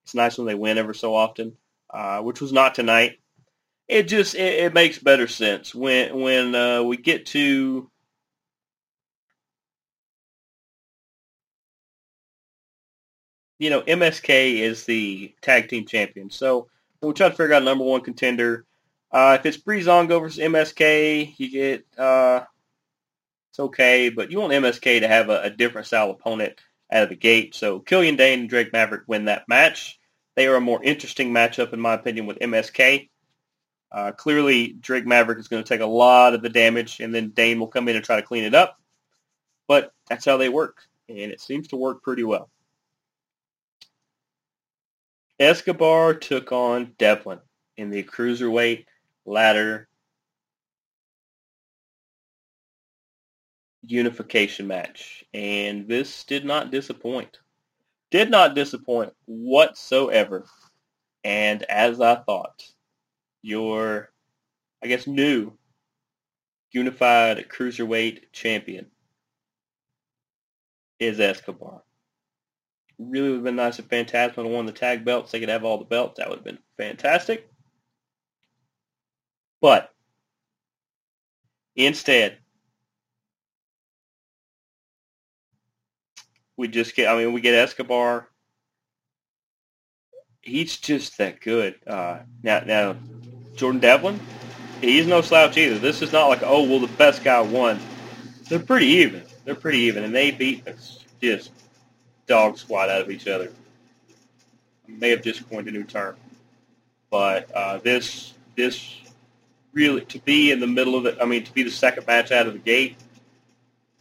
[0.05, 1.57] It's nice when they win ever so often,
[1.89, 3.21] uh, which was not tonight.
[3.87, 7.89] It just it, it makes better sense when when uh, we get to
[13.63, 16.31] you know, MSK is the tag team champion.
[16.31, 16.67] So
[17.01, 18.65] we're trying to figure out number one contender.
[19.13, 22.41] Uh, if it's Breezango versus MSK, you get uh,
[23.51, 26.59] it's okay, but you want MSK to have a, a, different style opponent
[26.91, 27.55] out of the gate.
[27.55, 30.01] So Killian Dain and Drake Maverick win that match.
[30.35, 33.11] They are a more interesting matchup, in my opinion, with MSK.
[33.93, 37.29] Uh, clearly, Drake Maverick is going to take a lot of the damage, and then
[37.29, 38.81] Dain will come in and try to clean it up.
[39.69, 42.51] But that's how they work, and it seems to work pretty well.
[45.39, 47.41] Escobar took on Devlin
[47.77, 48.85] in the cruiserweight
[49.25, 49.89] ladder
[53.83, 57.39] unification match, and this did not disappoint.
[58.11, 60.45] Did not disappoint whatsoever.
[61.25, 62.63] And as I thought,
[63.43, 64.13] your,
[64.83, 65.53] I guess, new
[66.73, 68.91] unified cruiserweight champion
[70.99, 71.83] is Escobar
[73.11, 75.31] really would have been nice if Phantasm won the tag belts.
[75.31, 76.19] They could have all the belts.
[76.19, 77.49] That would have been fantastic.
[79.61, 79.93] But
[81.77, 82.39] instead,
[86.57, 88.29] we just get, I mean, we get Escobar.
[90.41, 91.77] He's just that good.
[91.87, 92.97] Uh, now, now,
[93.55, 94.19] Jordan Devlin,
[94.81, 95.79] he's no slouch either.
[95.79, 97.79] This is not like, oh, well, the best guy won.
[98.49, 99.23] They're pretty even.
[99.45, 101.51] They're pretty even, and they beat us just
[102.27, 103.53] dog squat out of each other.
[104.89, 106.17] I may have just coined a new term,
[107.11, 108.97] but uh, this this
[109.73, 111.19] really to be in the middle of it.
[111.21, 112.97] I mean, to be the second match out of the gate,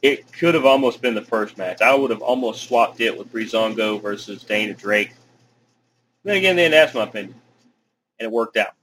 [0.02, 1.82] it could have almost been the first match.
[1.82, 5.14] I would have almost swapped it with Breezango versus Dana Drake.
[6.24, 7.36] Then again, then that's my opinion,
[8.20, 8.74] and it worked out.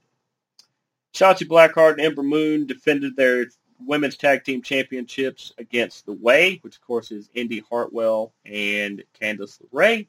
[1.13, 3.47] Shotzi Blackheart and Ember Moon defended their
[3.85, 9.61] women's tag team championships against The Way, which of course is Indi Hartwell and Candice
[9.73, 10.07] LeRae.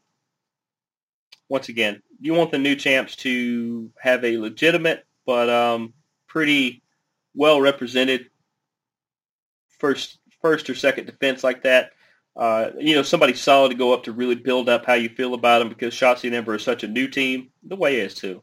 [1.48, 5.92] Once again, you want the new champs to have a legitimate but um,
[6.26, 6.82] pretty
[7.36, 8.30] well represented
[9.78, 11.92] first first or second defense like that.
[12.34, 15.34] Uh, you know, somebody solid to go up to really build up how you feel
[15.34, 17.50] about them because Shotzi and Ember is such a new team.
[17.62, 18.42] The Way is too.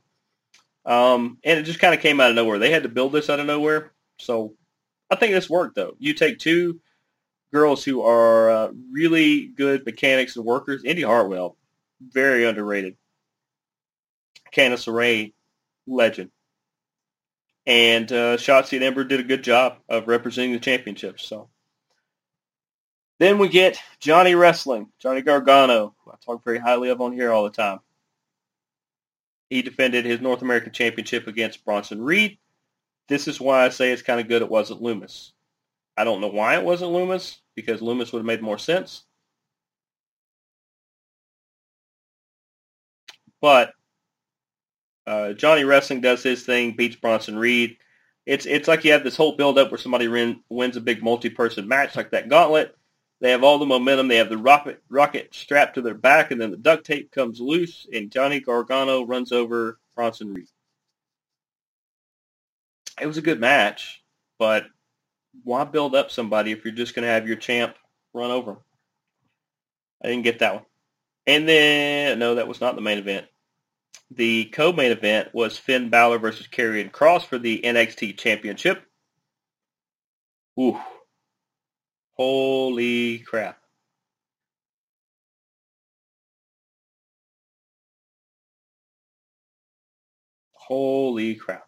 [0.86, 2.58] Um, and it just kind of came out of nowhere.
[2.58, 3.92] They had to build this out of nowhere.
[4.20, 4.54] So
[5.10, 5.96] I think this worked though.
[6.00, 6.80] You take two
[7.54, 10.84] girls who are uh, really good mechanics and workers.
[10.84, 11.56] Indi Hartwell,
[12.02, 12.98] very underrated.
[14.54, 15.34] Candice LeRae,
[15.86, 16.32] legend.
[17.66, 21.26] And uh, Shotzi and Ember did a good job of representing the championships.
[21.26, 21.50] So
[23.20, 27.32] then we get Johnny Wrestling, Johnny Gargano, who I talk very highly of on here
[27.32, 27.80] all the time.
[29.50, 32.38] He defended his North American Championship against Bronson Reed.
[33.08, 35.32] This is why I say it's kind of good it wasn't Lumis.
[35.98, 39.04] I don't know why it wasn't Lumis, because Lumis would have made more sense.
[43.42, 43.72] But
[45.06, 47.78] uh, Johnny Wrestling does his thing, beats Bronson Reed.
[48.26, 51.02] It's it's like you have this whole build up where somebody win, wins a big
[51.02, 52.76] multi person match like that gauntlet.
[53.22, 54.10] They have all the momentum.
[54.10, 57.40] They have the rocket rocket strapped to their back, and then the duct tape comes
[57.40, 60.48] loose, and Johnny Gargano runs over Bronson Reed.
[63.00, 64.02] It was a good match,
[64.40, 64.66] but
[65.44, 67.76] why build up somebody if you're just going to have your champ
[68.14, 68.58] run over him?
[70.04, 70.66] I didn't get that one.
[71.26, 73.28] And then, no, that was not the main event.
[74.12, 78.84] The co-main event was Finn Balor versus Karrion Kross for the NXT Championship.
[80.60, 80.80] Ooh.
[82.14, 83.60] Holy crap.
[90.54, 91.67] Holy crap.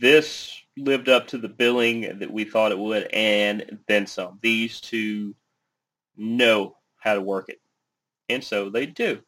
[0.00, 4.38] This lived up to the billing that we thought it would and then some.
[4.40, 5.34] These two
[6.16, 7.60] know how to work it.
[8.30, 9.20] And so they do.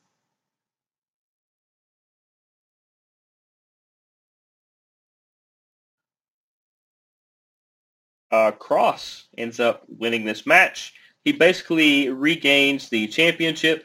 [8.31, 10.95] Uh, Kross ends up winning this match.
[11.23, 13.85] He basically regains the championship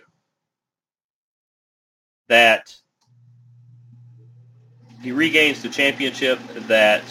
[2.30, 2.74] that
[5.02, 7.04] he regains the championship that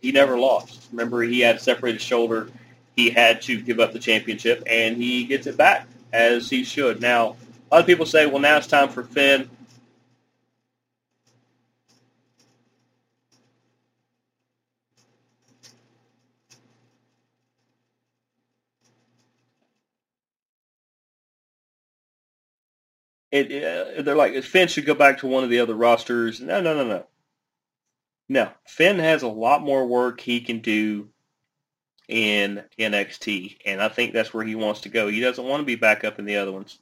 [0.00, 0.88] he never lost.
[0.90, 2.48] Remember, he had separated shoulder.
[2.94, 7.00] He had to give up the championship, and he gets it back as he should.
[7.00, 7.36] Now,
[7.70, 9.50] a lot of people say, well, now it's time for Finn.
[23.36, 26.40] It, uh, they're like Finn should go back to one of the other rosters.
[26.40, 27.06] No, no, no, no.
[28.28, 31.08] No, Finn has a lot more work he can do
[32.08, 35.08] in NXT, and I think that's where he wants to go.
[35.08, 36.78] He doesn't want to be back up in the other ones.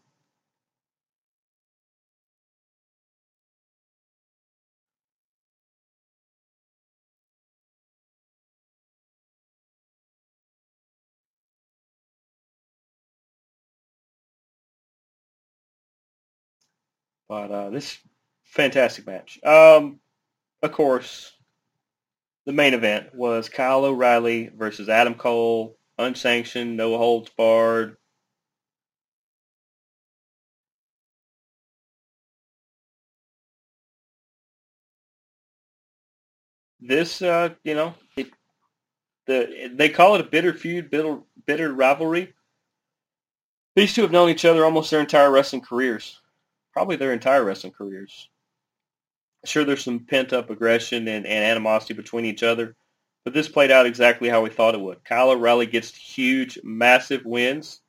[17.35, 17.99] But uh, this
[18.45, 19.43] fantastic match.
[19.43, 19.99] Um,
[20.63, 21.33] of course,
[22.47, 27.97] the main event was Kyle O'Reilly versus Adam Cole, unsanctioned, no holds barred.
[36.79, 38.31] This, uh, you know, it,
[39.27, 41.19] the they call it a bitter feud, bitter,
[41.49, 42.33] bitter rivalry.
[43.75, 46.21] These two have known each other almost their entire wrestling careers,
[46.75, 48.29] probably their entire wrestling careers
[49.45, 52.75] sure there's some pent up aggression and, and animosity between each other,
[53.25, 55.05] but this played out exactly how we thought it would.
[55.05, 57.81] Kyle O'Reilly gets huge, massive wins.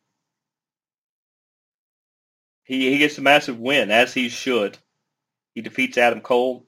[2.64, 4.78] He he gets a massive win as he should.
[5.54, 6.66] He defeats Adam Cole.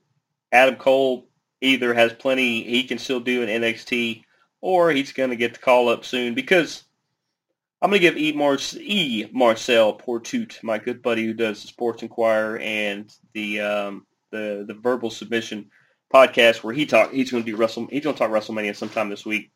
[0.51, 1.27] Adam Cole
[1.60, 4.23] either has plenty he can still do in NXT,
[4.62, 6.84] or he's going to get the call up soon because
[7.81, 8.31] I'm going to give E.
[8.31, 9.25] Mar- e.
[9.31, 14.73] Marcel Portut, my good buddy who does the Sports Inquirer and the um, the the
[14.73, 15.69] verbal submission
[16.13, 19.09] podcast where he talk he's going to do Wrestle he's going to talk WrestleMania sometime
[19.09, 19.51] this week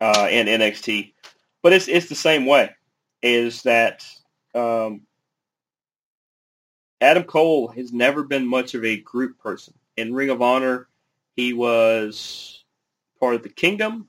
[0.00, 1.12] uh, and NXT,
[1.62, 2.70] but it's it's the same way.
[3.22, 4.06] Is that
[4.54, 5.02] um,
[7.00, 10.88] Adam Cole has never been much of a group person in Ring of Honor.
[11.34, 12.64] He was
[13.20, 14.08] part of the Kingdom,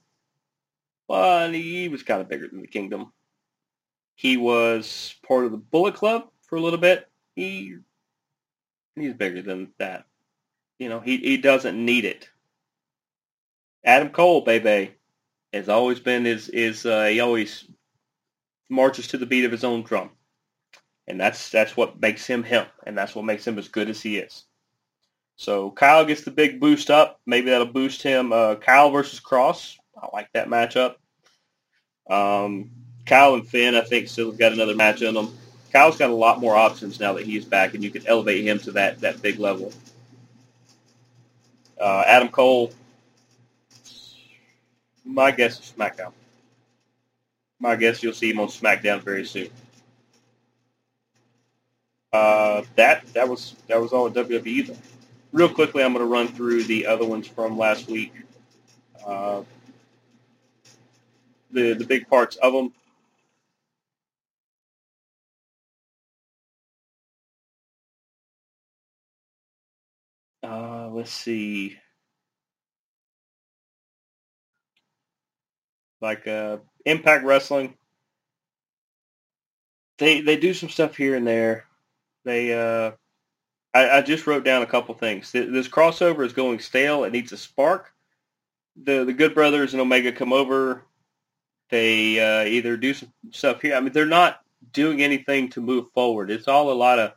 [1.08, 3.12] but he was kind of bigger than the Kingdom.
[4.16, 7.08] He was part of the Bullet Club for a little bit.
[7.36, 7.78] He
[8.98, 10.06] He's bigger than that.
[10.80, 12.30] You know, he, he doesn't need it.
[13.86, 14.96] Adam Cole, baby,
[15.54, 17.66] has always been his, his uh, he always
[18.70, 20.10] marches to the beat of his own drum.
[21.08, 24.02] And that's that's what makes him him, and that's what makes him as good as
[24.02, 24.44] he is.
[25.38, 27.22] So Kyle gets the big boost up.
[27.26, 28.34] Maybe that'll boost him.
[28.34, 29.78] Uh, Kyle versus Kross.
[30.02, 30.96] I like that matchup.
[32.10, 32.72] Um,
[33.06, 35.36] Kyle and Finn, I think, still got another match in them.
[35.72, 38.60] Kyle's got a lot more options now that he's back, and you can elevate him
[38.60, 39.74] to that that big level.
[41.80, 42.72] Uh, Adam Cole,
[45.06, 46.14] my guess is SmackDown.
[47.60, 49.50] My guess you'll see him on SmackDown very soon.
[52.14, 54.78] Uh, that that was that was all at WWE though.
[55.34, 58.14] Real quickly, I'm going to run through the other ones from last week.
[59.06, 59.44] Uh,
[61.52, 62.74] the the big parts of them.
[70.44, 71.78] Uh, let's see.
[76.02, 77.76] Like uh, Impact Wrestling.
[79.98, 81.66] They they do some stuff here and there.
[82.24, 82.92] They uh,
[83.74, 85.32] I, I just wrote down a couple things.
[85.32, 87.04] This crossover is going stale.
[87.04, 87.92] It needs a spark.
[88.84, 90.87] The the Good Brothers and Omega come over.
[91.70, 93.76] They uh, either do some stuff here.
[93.76, 94.40] I mean, they're not
[94.74, 96.32] doing anything to move forward.
[96.32, 97.14] It's all a lot of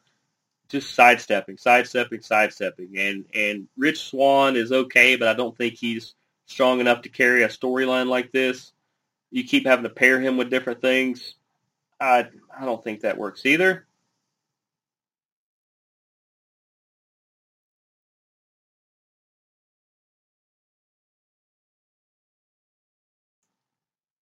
[0.68, 2.98] just sidestepping, sidestepping, sidestepping.
[2.98, 6.14] And and Rich Swann is okay, but I don't think he's
[6.46, 8.72] strong enough to carry a storyline like this.
[9.30, 11.34] You keep having to pair him with different things.
[12.00, 13.86] I I don't think that works either.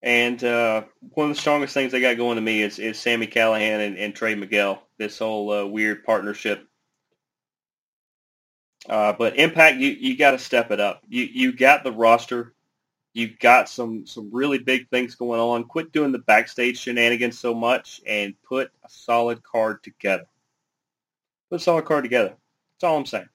[0.03, 3.27] And uh, one of the strongest things they got going to me is, is Sami
[3.27, 4.83] Callihan and, and Trey Miguel.
[4.97, 6.67] This whole uh, weird partnership.
[8.89, 11.03] Uh, but Impact, you, you got to step it up.
[11.09, 12.55] You you got the roster.
[13.13, 15.65] You got some some really big things going on.
[15.65, 20.27] Quit doing the backstage shenanigans so much and put a solid card together.
[21.51, 22.35] Put a solid card together.
[22.75, 23.29] That's all I'm saying.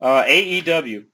[0.00, 1.06] Uh, AEW.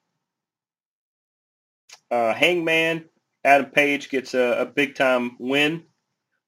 [2.11, 3.05] Uh, Hangman
[3.49, 5.85] Adam Page gets a, a big time win.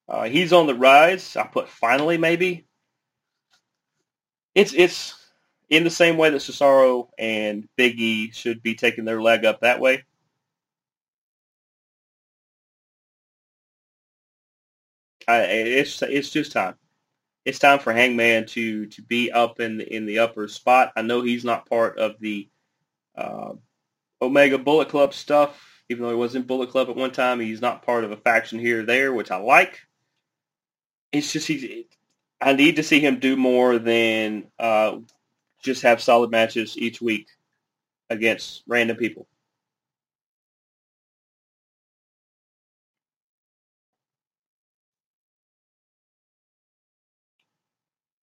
[0.07, 1.35] Uh, he's on the rise.
[1.35, 2.67] I put finally maybe.
[4.55, 5.15] It's it's
[5.71, 9.61] in the same way that Cesaro and Big E should be taking their leg up
[9.61, 10.05] that way.
[15.27, 16.75] I, it's it's just time.
[17.47, 20.93] It's time for Hangman to to be up in the, in the upper spot.
[20.97, 22.51] I know he's not part of the
[23.17, 23.55] uh,
[24.21, 27.61] Omega Bullet Club stuff even though he was in Bullet Club at one time, he's
[27.61, 29.81] not part of a faction here or there, which I like.
[31.13, 31.85] It's just he's.
[32.41, 34.99] I need to see him do more than uh,
[35.63, 37.29] just have solid matches each week
[38.09, 39.27] against random people.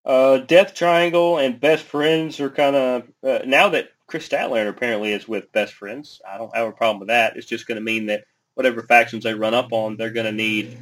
[0.06, 5.12] Uh, Death Triangle and Best Friends are kind of uh, now that Kris Statlander apparently
[5.12, 6.22] is with Best Friends.
[6.28, 7.36] I don't have a problem with that.
[7.36, 10.32] It's just going to mean that whatever factions they run up on, they're going to
[10.32, 10.78] need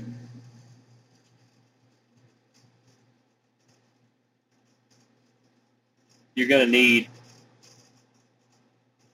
[6.36, 7.08] you're going to need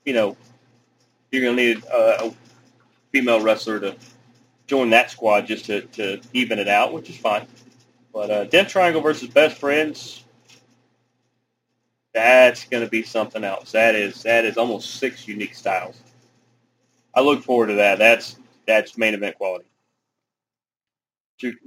[0.04, 0.36] you know
[1.30, 2.34] you're going to need a, a
[3.12, 3.96] female wrestler to
[4.66, 7.46] join that squad just to, to even it out, which is fine.
[8.12, 10.21] But uh, Death Triangle versus Best Friends,
[12.14, 13.72] that's going to be something else.
[13.72, 16.00] That is that is almost six unique styles.
[17.14, 17.98] I look forward to that.
[17.98, 18.36] That's
[18.66, 19.66] that's main event quality.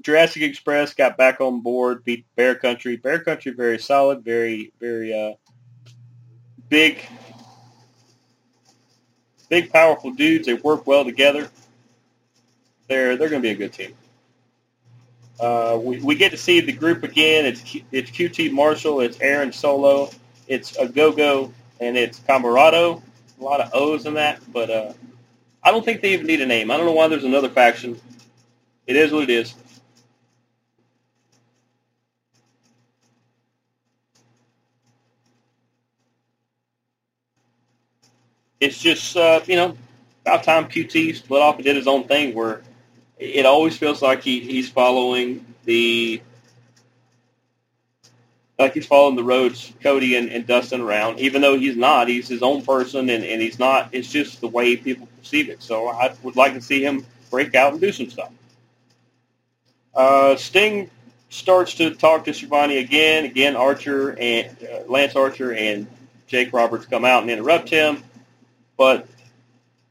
[0.01, 2.95] Jurassic Express got back on board, beat Bear Country.
[2.95, 5.33] Bear Country very solid, very very uh,
[6.69, 7.01] big,
[9.49, 10.45] big powerful dudes.
[10.45, 11.49] They work well together.
[12.87, 13.93] They're they're going to be a good team.
[15.39, 17.45] Uh, we, we get to see the group again.
[17.45, 20.09] It's it's QT Marshall, it's Aaron Solo,
[20.47, 23.01] it's a go-go and it's Comoroto.
[23.39, 24.93] A lot of O's in that, but uh,
[25.63, 26.71] I don't think they even need a name.
[26.71, 27.99] I don't know why there's another faction.
[28.87, 29.53] It is what it is.
[38.59, 39.77] It's just uh, you know
[40.21, 42.61] about time QT split off and did his own thing where
[43.17, 46.21] it always feels like he, he's following the
[48.57, 52.07] like he's following the Rhodes Cody and, and Dustin around, even though he's not.
[52.07, 53.89] He's his own person, and, and he's not.
[53.91, 55.61] It's just the way people perceive it.
[55.61, 58.31] So I would like to see him break out and do some stuff.
[59.93, 60.89] Uh, Sting
[61.29, 63.25] starts to talk to Schiavone again.
[63.25, 65.87] Again, Archer and uh, Lance Archer and
[66.27, 68.03] Jake Roberts come out and interrupt him,
[68.77, 69.07] but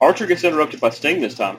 [0.01, 1.59] Archer gets interrupted by Sting this time,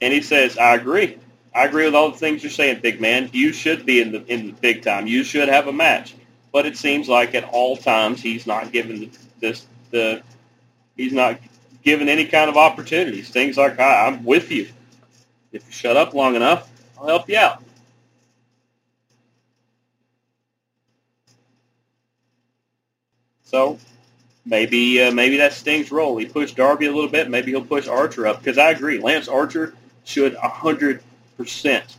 [0.00, 1.18] and he says, "I agree.
[1.54, 3.30] I agree with all the things you're saying, big man.
[3.32, 5.06] You should be in the in the big time.
[5.06, 6.14] You should have a match."
[6.54, 10.22] But it seems like at all times he's not given this the
[10.96, 11.40] he's not
[11.82, 13.28] given any kind of opportunities.
[13.28, 14.68] Things like I'm with you.
[15.50, 17.60] If you shut up long enough, I'll help you out.
[23.42, 23.80] So
[24.46, 26.16] maybe uh, maybe that Sting's role.
[26.16, 27.28] He pushed Darby a little bit.
[27.28, 29.00] Maybe he'll push Archer up because I agree.
[29.00, 29.74] Lance Archer
[30.04, 31.02] should hundred
[31.36, 31.96] percent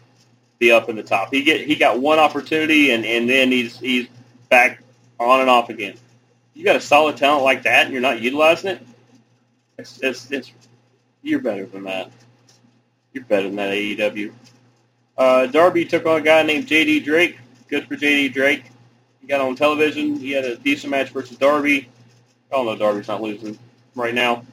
[0.60, 1.34] be up in the top.
[1.34, 4.08] He get he got one opportunity and, and then he's he's
[4.56, 4.82] back
[5.20, 5.96] on and off again.
[6.54, 8.82] You got a solid talent like that, and you're not utilizing it.
[9.78, 10.52] It's, it's, it's
[11.22, 12.10] you're better than that.
[13.12, 14.32] You're better than that AEW.
[15.18, 17.38] Uh, Darby took on a guy named JD Drake.
[17.68, 18.64] Good for JD Drake.
[19.20, 20.18] He got on television.
[20.18, 21.90] He had a decent match versus Darby.
[22.50, 23.60] Oh no, Darby's not losing
[23.94, 24.46] right now.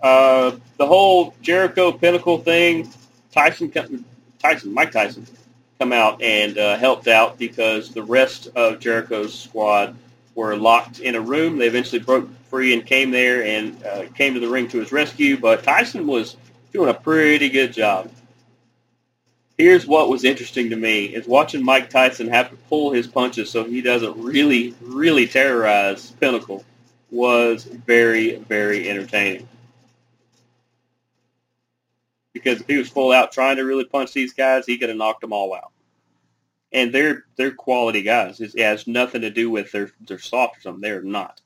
[0.00, 2.88] Uh, the whole Jericho Pinnacle thing,
[3.32, 3.72] Tyson,
[4.38, 5.26] Tyson, Mike Tyson,
[5.78, 9.96] come out and uh, helped out because the rest of Jericho's squad
[10.34, 11.58] were locked in a room.
[11.58, 14.92] They eventually broke free and came there and uh, came to the ring to his
[14.92, 15.38] rescue.
[15.38, 16.36] But Tyson was
[16.72, 18.10] doing a pretty good job.
[19.56, 23.50] Here's what was interesting to me is watching Mike Tyson have to pull his punches
[23.50, 26.64] so he doesn't really, really terrorize Pinnacle
[27.10, 29.48] was very, very entertaining.
[32.42, 34.98] Because if he was full out trying to really punch these guys, he could have
[34.98, 35.72] knocked them all out.
[36.72, 38.40] And they're they're quality guys.
[38.40, 40.80] It has nothing to do with their they're soft or something.
[40.82, 41.40] They're not.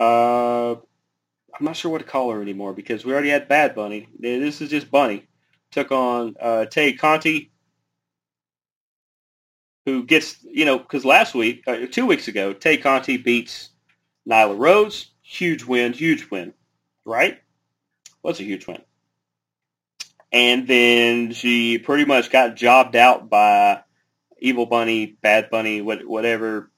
[0.00, 4.08] Uh, I'm not sure what to call her anymore because we already had Bad Bunny.
[4.18, 5.26] This is just Bunny.
[5.70, 7.50] Took on uh, Tay Conti,
[9.84, 13.70] who gets, you know, because last week, uh, two weeks ago, Tay Conti beats
[14.28, 15.12] Nyla Rose.
[15.22, 16.52] Huge win, huge win,
[17.04, 17.38] right?
[18.26, 18.82] Was a huge win.
[20.32, 23.82] And then she pretty much got jobbed out by
[24.38, 26.70] Evil Bunny, Bad Bunny, what, whatever,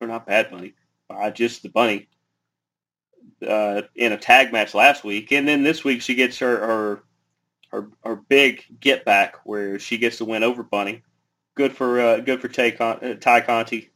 [0.00, 0.72] or not Bad Bunny,
[1.10, 2.08] uh, just the Bunny,
[3.46, 5.32] uh, in a tag match last week.
[5.32, 7.02] And then this week she gets her, her,
[7.70, 11.02] her, her big get back where she gets to win over Bunny
[11.54, 13.90] good for uh, good for Tay Con- uh, Tay Conti.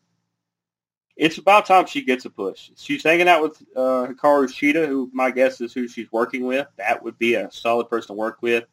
[1.18, 2.70] It's about time she gets a push.
[2.76, 6.68] She's hanging out with uh, Hikaru Shida, who my guess is who she's working with.
[6.76, 8.64] That would be a solid person to work with.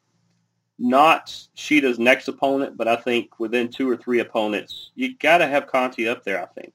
[0.78, 5.48] Not Shida's next opponent, but I think within two or three opponents, you got to
[5.48, 6.40] have Conti up there.
[6.40, 6.74] I think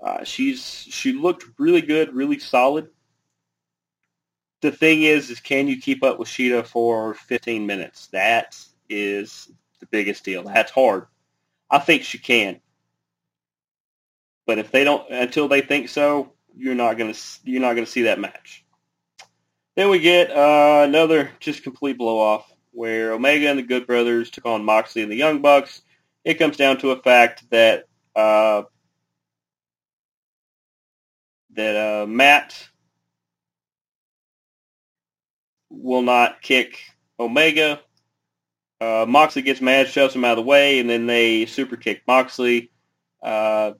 [0.00, 2.88] uh, she's she looked really good, really solid.
[4.62, 8.08] The thing is, is can you keep up with Shida for 15 minutes?
[8.08, 9.48] That is
[9.78, 10.42] the biggest deal.
[10.42, 11.06] That's hard.
[11.70, 12.60] I think she can.
[14.50, 18.02] But if they don't, until they think so, you're not gonna you're not gonna see
[18.02, 18.64] that match.
[19.76, 24.28] Then we get uh, another just complete blow off where Omega and the Good Brothers
[24.28, 25.82] took on Moxley and the Young Bucks.
[26.24, 27.84] It comes down to a fact that
[28.16, 28.62] uh,
[31.54, 32.68] that uh, Matt
[35.70, 36.76] will not kick
[37.20, 37.78] Omega
[38.80, 42.02] uh, Moxley gets mad, shoves him out of the way, and then they super kick
[42.08, 42.72] Moxley.
[43.22, 43.74] Uh,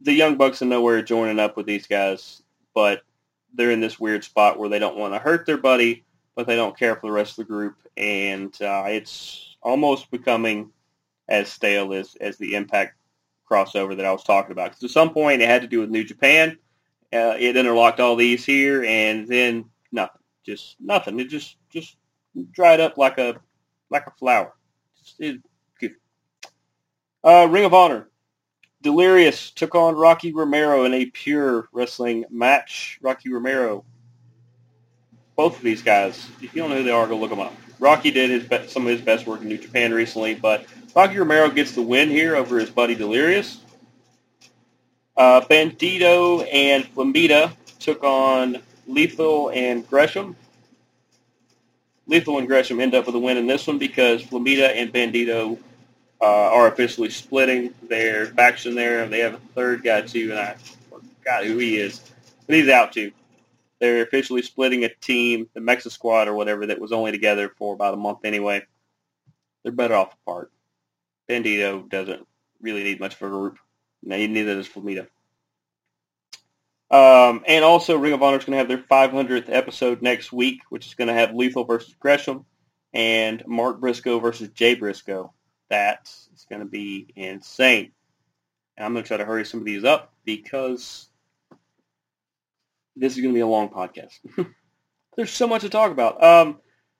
[0.00, 2.42] the Young Bucks are nowhere joining up with these guys,
[2.74, 3.02] but
[3.54, 6.56] they're in this weird spot where they don't want to hurt their buddy, but they
[6.56, 10.70] don't care for the rest of the group, and uh, it's almost becoming
[11.28, 12.96] as stale as, as the Impact
[13.50, 14.70] crossover that I was talking about.
[14.70, 16.56] Because at some point it had to do with New Japan.
[17.12, 21.18] Uh, it interlocked all these here, and then nothing, just nothing.
[21.18, 21.96] It just just
[22.52, 23.40] dried up like a
[23.90, 24.54] like a flower.
[25.18, 25.42] Good.
[27.24, 28.08] Uh, Ring of Honor.
[28.82, 32.98] Delirious took on Rocky Romero in a pure wrestling match.
[33.02, 33.84] Rocky Romero.
[35.36, 37.54] Both of these guys, if you don't know who they are, go look them up.
[37.78, 41.18] Rocky did his be- some of his best work in New Japan recently, but Rocky
[41.18, 43.60] Romero gets the win here over his buddy Delirious.
[45.16, 50.36] Uh, Bandito and Flamita took on Lethal and Gresham.
[52.06, 55.58] Lethal and Gresham end up with a win in this one because Flamita and Bandito
[56.20, 59.06] uh, are officially splitting their faction there.
[59.08, 60.56] They have a third guy too, and I
[60.90, 62.00] forgot who he is,
[62.46, 63.12] but he's out too.
[63.80, 67.74] They're officially splitting a team, the Mexa Squad or whatever, that was only together for
[67.74, 68.62] about a month anyway.
[69.62, 70.52] They're better off apart.
[71.28, 72.26] Bandito doesn't
[72.60, 73.58] really need much of a group.
[74.02, 75.06] Neither does Flamita.
[76.90, 80.60] Um, and also, Ring of Honor is going to have their 500th episode next week,
[80.70, 82.44] which is going to have Lethal versus Gresham
[82.92, 85.32] and Mark Briscoe versus Jay Briscoe.
[85.70, 87.92] That is going to be insane.
[88.76, 91.08] And I'm going to try to hurry some of these up because
[92.96, 94.18] this is going to be a long podcast.
[95.16, 96.22] There's so much to talk about.
[96.22, 96.58] Um,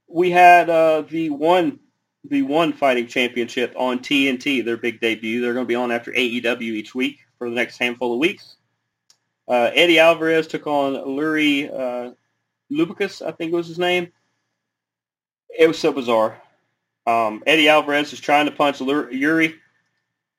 [0.08, 1.78] we had uh, the one
[2.24, 5.40] the one fighting championship on TNT, their big debut.
[5.40, 8.56] They're going to be on after AEW each week for the next handful of weeks.
[9.48, 12.12] Uh, Eddie Alvarez took on Lurie uh,
[12.70, 14.12] Lubicus, I think was his name.
[15.48, 16.40] It was so bizarre.
[17.06, 19.54] Um, Eddie Alvarez is trying to punch Yuri,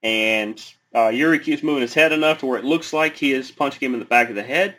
[0.04, 0.64] and
[0.96, 3.80] uh, Yuri keeps moving his head enough to where it looks like he is punching
[3.86, 4.76] him in the back of the head.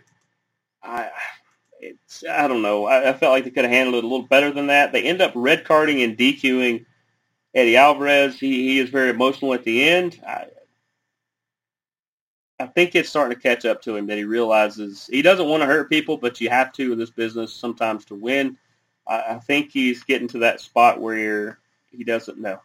[0.83, 1.11] I,
[1.81, 2.87] it's, I don't know.
[2.87, 4.93] I, I felt like they could have handled it a little better than that.
[4.93, 6.85] They end up red carding and DQing
[7.55, 8.39] Eddie Alvarez.
[8.39, 10.21] He, he is very emotional at the end.
[10.27, 10.47] I,
[12.61, 15.63] I think it's starting to catch up to him that he realizes he doesn't want
[15.63, 18.57] to hurt people, but you have to in this business sometimes to win.
[19.07, 21.59] I, I think he's getting to that spot where
[21.93, 22.61] he doesn't know.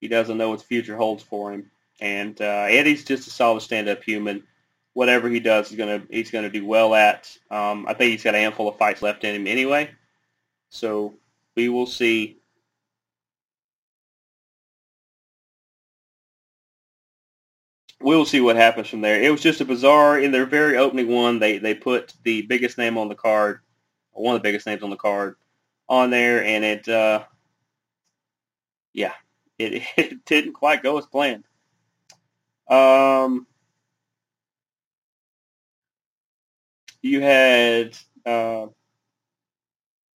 [0.00, 1.70] He doesn't know what the future holds for him.
[2.00, 4.44] And uh, Eddie's just a solid stand-up human.
[4.94, 7.30] Whatever he does, he's gonna he's gonna do well at.
[7.50, 9.90] Um, I think he's got a handful of fights left in him anyway.
[10.70, 11.14] So
[11.54, 12.38] we will see.
[18.00, 19.22] We'll see what happens from there.
[19.22, 20.18] It was just a bizarre.
[20.18, 23.60] In their very opening one, they they put the biggest name on the card,
[24.12, 25.36] one of the biggest names on the card,
[25.88, 27.24] on there, and it, uh,
[28.92, 29.12] yeah,
[29.58, 31.44] it, it didn't quite go as planned.
[32.68, 33.46] Um,
[37.02, 38.66] you had uh,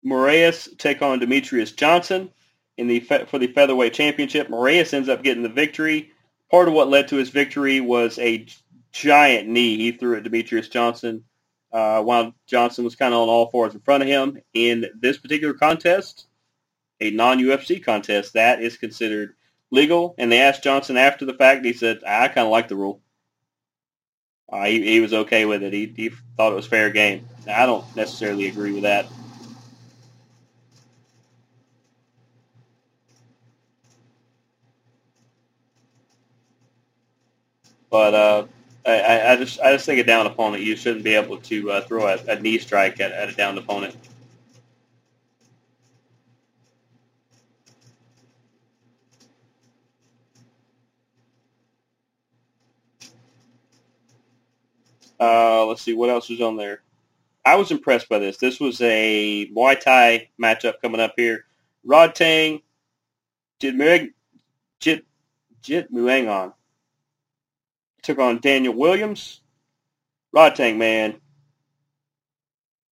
[0.05, 2.31] Moraes take on Demetrious Johnson
[2.77, 4.49] in the for the featherweight championship.
[4.49, 6.11] Moraes ends up getting the victory.
[6.51, 8.47] Part of what led to his victory was a
[8.93, 11.25] giant knee he threw at Demetrious Johnson
[11.73, 14.39] uh, while Johnson was kind of on all fours in front of him.
[14.55, 16.27] In this particular contest,
[17.01, 19.34] a non-UFC contest, that is considered
[19.70, 20.14] legal.
[20.18, 21.64] And they asked Johnson after the fact.
[21.64, 23.01] He said, "I kind of like the rule."
[24.53, 25.72] Uh, he, he was okay with it.
[25.72, 27.28] He, he thought it was fair game.
[27.46, 29.07] Now, I don't necessarily agree with that.
[37.90, 38.46] But uh,
[38.86, 41.80] I, I just I just think a down opponent you shouldn't be able to uh,
[41.82, 43.96] throw a, a, knee strike at, at a downed opponent.
[55.21, 56.81] Uh, let's see what else was on there.
[57.45, 58.39] I was impressed by this.
[58.39, 61.45] This was a Muay Thai matchup coming up here.
[61.87, 62.62] Rodtang,
[63.59, 64.12] Jit
[64.81, 65.05] Jit
[65.62, 66.55] Jit Muangon
[68.03, 69.41] took on Daniel Williams.
[70.35, 71.21] Rodtang, man.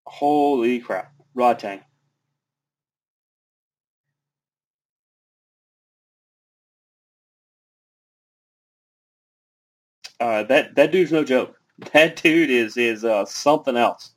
[0.06, 1.12] Holy crap.
[1.36, 1.80] Rodtang.
[10.20, 11.58] Uh, that that dude's no joke.
[11.92, 14.12] That dude is is uh, something else.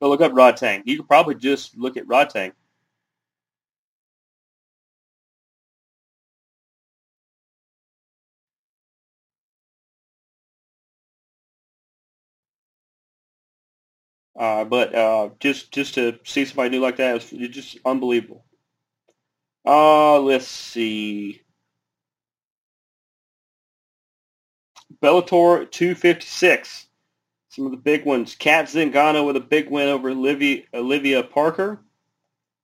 [0.00, 0.82] Go look up Rodtang.
[0.86, 2.52] You could probably just look at Rodtang.
[14.38, 18.44] Uh, but uh, just just to see somebody new like that is just unbelievable.
[19.66, 21.42] Uh, let's see.
[25.02, 26.86] Bellator 256.
[27.50, 28.34] Some of the big ones.
[28.34, 31.80] Cat Zingano with a big win over Olivia, Olivia Parker.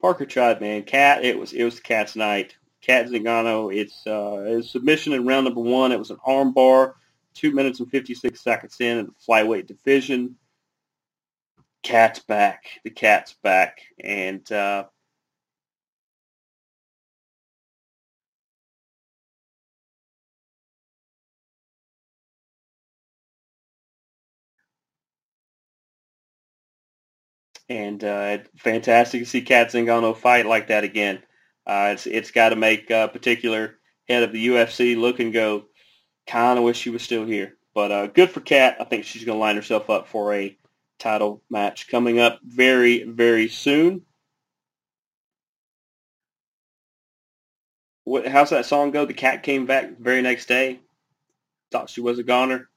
[0.00, 0.84] Parker tried, man.
[0.84, 2.56] Cat, it was it was Cat's night.
[2.82, 5.92] Cat Zingano, it's uh, submission in round number one.
[5.92, 6.94] It was an armbar,
[7.34, 10.36] two minutes and 56 seconds in in the flyweight division
[11.86, 12.64] cat's back.
[12.84, 14.86] The cat's back, and uh,
[27.68, 31.22] and uh, fantastic to see Cat Zingano fight like that again.
[31.66, 33.76] Uh, it's it's got to make a particular
[34.08, 35.64] head of the UFC look and go,
[36.26, 37.56] kind of wish she was still here.
[37.74, 38.76] But uh, good for Cat.
[38.80, 40.56] I think she's going to line herself up for a
[40.98, 44.02] title match coming up very, very soon.
[48.04, 49.04] What, how's that song go?
[49.04, 50.80] The cat came back the very next day.
[51.72, 52.68] Thought she was a goner.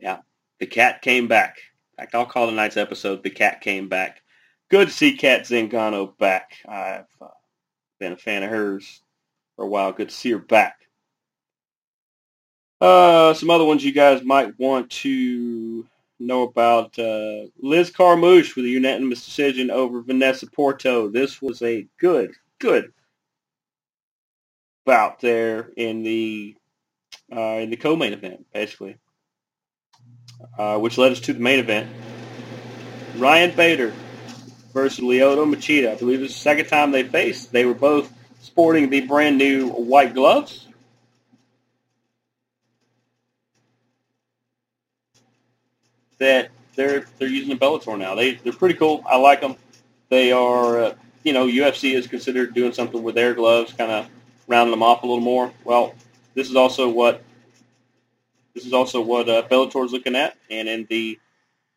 [0.00, 0.18] Yeah,
[0.58, 1.58] the cat came back.
[1.96, 4.22] Fact, I'll call tonight's episode "The Cat Came Back."
[4.70, 6.56] Good to see Cat Zingano back.
[6.68, 7.28] I've uh,
[8.00, 9.02] been a fan of hers
[9.56, 9.92] for a while.
[9.92, 10.80] Good to see her back.
[12.80, 15.86] Uh, some other ones you guys might want to
[16.18, 21.08] know about uh, Liz Carmouche with a unanimous decision over Vanessa Porto.
[21.08, 22.92] This was a good, good
[24.84, 26.56] bout there in the
[27.34, 28.96] uh, in the co-main event, basically,
[30.58, 31.90] uh, which led us to the main event.
[33.16, 33.92] Ryan Bader
[34.72, 35.92] versus Lyoto Machida.
[35.92, 37.52] I believe it's the second time they faced.
[37.52, 38.12] They were both
[38.42, 40.66] sporting the brand new white gloves.
[46.18, 48.14] that they're they're using the Bellator now.
[48.14, 49.04] They they're pretty cool.
[49.06, 49.56] I like them.
[50.08, 54.08] They are uh, you know UFC is considered doing something with their gloves, kind of
[54.46, 55.52] rounding them off a little more.
[55.64, 55.94] Well,
[56.34, 57.22] this is also what
[58.54, 61.18] this is also what uh, Bellator is looking at, and in the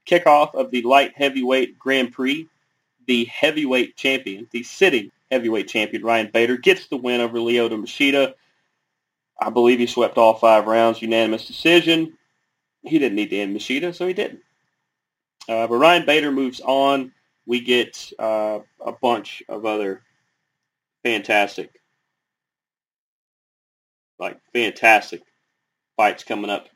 [0.06, 2.48] kickoff of the light heavyweight Grand Prix,
[3.08, 8.34] the heavyweight champion, the sitting heavyweight champion Ryan Bader gets the win over Lyoto Machida.
[9.40, 12.18] I believe he swept all five rounds, unanimous decision
[12.88, 14.42] he didn't need to end Machida, so he didn't.
[15.48, 17.12] Uh, but Ryan Bader moves on.
[17.46, 20.02] We get uh, a bunch of other
[21.04, 21.80] fantastic,
[24.20, 25.22] like fantastic
[25.98, 26.70] fights coming up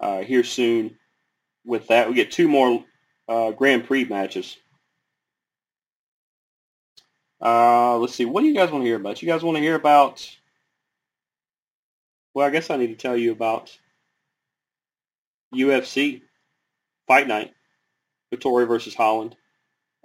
[0.00, 0.96] uh, here soon.
[1.64, 2.84] With that, we get two more
[3.28, 4.56] uh, Grand Prix matches.
[7.42, 8.24] Uh, let's see.
[8.24, 9.22] What do you guys want to hear about?
[9.22, 10.28] You guys want to hear about?
[12.34, 13.76] Well, I guess I need to tell you about
[15.54, 16.22] UFC
[17.06, 17.52] Fight Night,
[18.32, 19.36] Vettori versus Holland.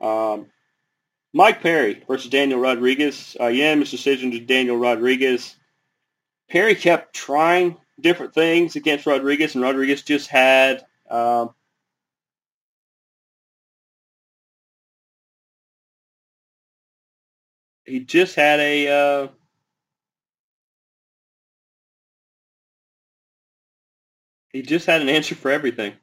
[0.01, 0.47] Um,
[1.33, 3.35] Mike Perry versus Daniel Rodriguez.
[3.39, 5.55] Uh, unanimous decision to Daniel Rodriguez.
[6.49, 11.53] Perry kept trying different things against Rodriguez, and Rodriguez just had um,
[17.85, 19.27] he just had a uh,
[24.51, 25.93] he just had an answer for everything.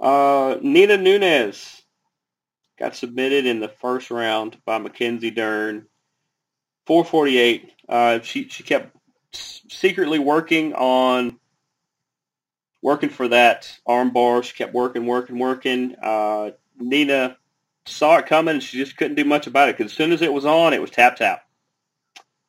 [0.00, 1.82] Uh, Nina Nunes
[2.78, 5.86] got submitted in the first round by Mackenzie Dern.
[6.86, 7.72] 448.
[7.88, 8.96] Uh, she she kept
[9.32, 11.38] secretly working on
[12.82, 14.42] working for that armbar.
[14.42, 15.94] She kept working, working, working.
[16.02, 17.36] Uh, Nina
[17.86, 20.22] saw it coming, and she just couldn't do much about it because as soon as
[20.22, 21.44] it was on, it was tap tap.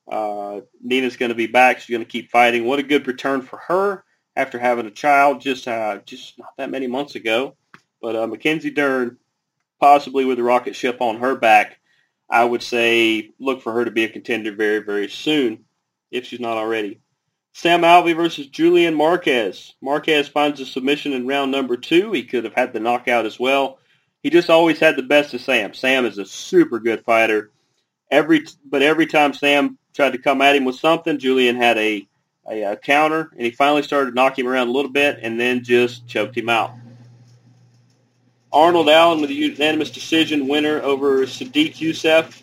[0.10, 1.80] Uh, Nina's going to be back.
[1.80, 2.66] She's going to keep fighting.
[2.66, 4.04] What a good return for her
[4.36, 7.56] after having a child just uh, just not that many months ago.
[8.02, 9.18] But uh, Mackenzie Dern,
[9.80, 11.80] possibly with a rocket ship on her back,
[12.30, 15.66] I would say look for her to be a contender very, very soon,
[16.10, 17.00] if she's not already.
[17.54, 19.74] Sam Alvey versus Julian Marquez.
[19.82, 22.14] Marquez finds a submission in round number two.
[22.14, 23.80] He could have had the knockout as well.
[24.24, 25.74] He just always had the best of Sam.
[25.74, 27.52] Sam is a super good fighter.
[28.10, 32.08] Every but every time Sam tried to come at him with something, Julian had a
[32.50, 35.64] a, a counter, and he finally started knocking him around a little bit, and then
[35.64, 36.74] just choked him out.
[38.54, 42.42] Arnold Allen with a unanimous decision winner over Sodiq Yusuff.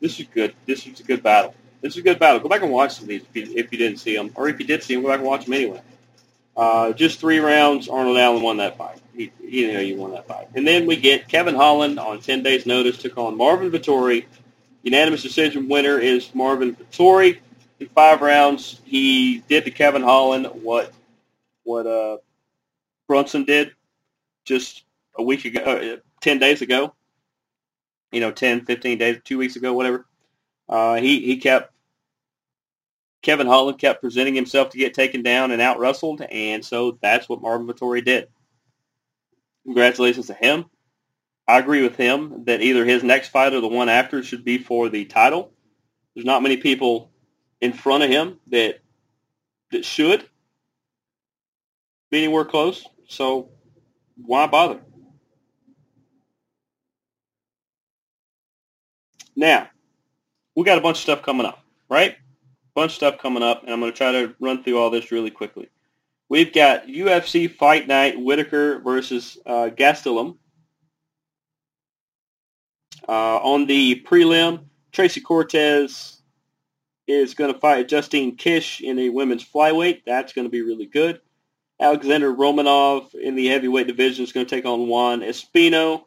[0.00, 0.54] This is good.
[0.66, 1.54] This is a good battle.
[1.80, 2.40] This is a good battle.
[2.40, 4.48] Go back and watch some of these if you, if you didn't see them, or
[4.48, 5.80] if you did see them, go back and watch them anyway.
[6.56, 7.88] Uh, just three rounds.
[7.88, 9.00] Arnold Allen won that fight.
[9.16, 10.48] He, you know, you won that fight.
[10.54, 14.26] And then we get Kevin Holland on 10 days' notice took on Marvin Vettori.
[14.84, 17.40] Unanimous decision winner is Marvin Vettori
[17.80, 20.92] in five rounds, he did to Kevin Holland what
[21.64, 22.18] what uh,
[23.08, 23.72] Brunson did
[24.44, 24.84] just
[25.16, 26.94] a week ago, uh, 10 days ago,
[28.12, 30.06] you know, 10, 15 days, two weeks ago, whatever.
[30.68, 31.72] Uh, he, he kept,
[33.22, 37.28] Kevin Holland kept presenting himself to get taken down and out wrestled, and so that's
[37.28, 38.28] what Marvin Vettori did.
[39.64, 40.66] Congratulations to him.
[41.48, 44.58] I agree with him that either his next fight or the one after should be
[44.58, 45.52] for the title.
[46.14, 47.10] There's not many people
[47.64, 48.80] in front of him that
[49.70, 50.28] that should
[52.10, 52.86] be anywhere close.
[53.08, 53.48] So
[54.16, 54.80] why bother?
[59.34, 59.70] Now,
[60.54, 62.16] we got a bunch of stuff coming up, right?
[62.74, 65.10] Bunch of stuff coming up, and I'm going to try to run through all this
[65.10, 65.70] really quickly.
[66.28, 70.36] We've got UFC Fight Night, Whittaker versus uh, Gastelum.
[73.08, 76.13] Uh, on the prelim, Tracy Cortez
[77.06, 80.02] is going to fight Justine Kish in a women's flyweight.
[80.06, 81.20] That's going to be really good.
[81.80, 86.04] Alexander Romanov in the heavyweight division is going to take on Juan Espino.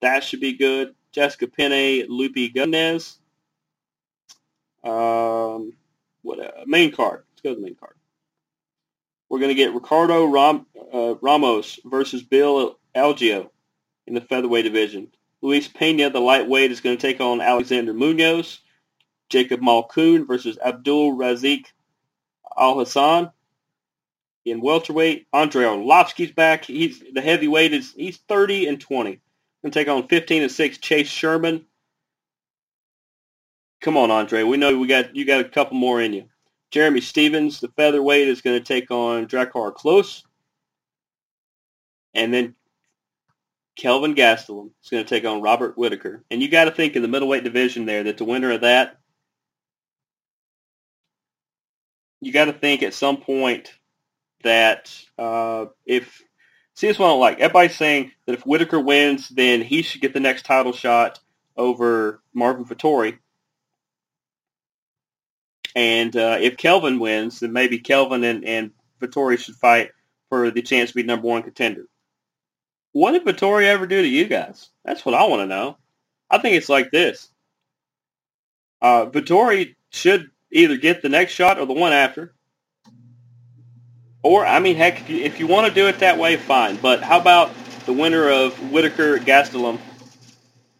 [0.00, 0.94] That should be good.
[1.12, 3.16] Jessica Penne, Lupi Gunez.
[4.82, 5.74] Um,
[6.22, 7.24] what uh, main card?
[7.30, 7.94] Let's go to the main card.
[9.28, 13.50] We're going to get Ricardo Ram, uh, Ramos versus Bill Algeo
[14.06, 15.08] in the featherweight division.
[15.40, 18.60] Luis Pena, the lightweight, is going to take on Alexander Munoz.
[19.32, 21.64] Jacob Malkoun versus Abdul Razik
[22.54, 23.32] Al Hassan.
[24.44, 26.66] In welterweight, Andre Arlovski's back.
[26.66, 29.20] He's the heavyweight is he's 30 and 20.
[29.62, 31.64] Gonna take on 15 and 6 Chase Sherman.
[33.80, 34.42] Come on, Andre.
[34.42, 36.28] We know we got you got a couple more in you.
[36.70, 40.22] Jeremy Stephens, the featherweight, is going to take on Drakkar Klose.
[42.14, 42.54] And then
[43.76, 46.24] Kelvin Gastelum is going to take on Robert Whittaker.
[46.30, 48.96] And you got to think in the middleweight division there that the winner of that
[52.22, 53.74] you got to think at some point
[54.44, 56.22] that uh, if
[56.74, 57.40] see this one I don't like.
[57.40, 61.18] Everybody's saying that if Whittaker wins, then he should get the next title shot
[61.56, 63.18] over Marvin Vettori.
[65.74, 68.70] And uh, if Kelvin wins, then maybe Kelvin and, and
[69.00, 69.90] Vettori should fight
[70.28, 71.86] for the chance to be number one contender.
[72.92, 74.70] What did Vettori ever do to you guys?
[74.84, 75.76] That's what I want to know.
[76.30, 77.30] I think it's like this.
[78.80, 82.34] Uh, Vettori should either get the next shot or the one after.
[84.22, 86.76] Or, I mean, heck, if you, if you want to do it that way, fine.
[86.76, 87.50] But how about
[87.86, 89.80] the winner of Whittaker Gastelum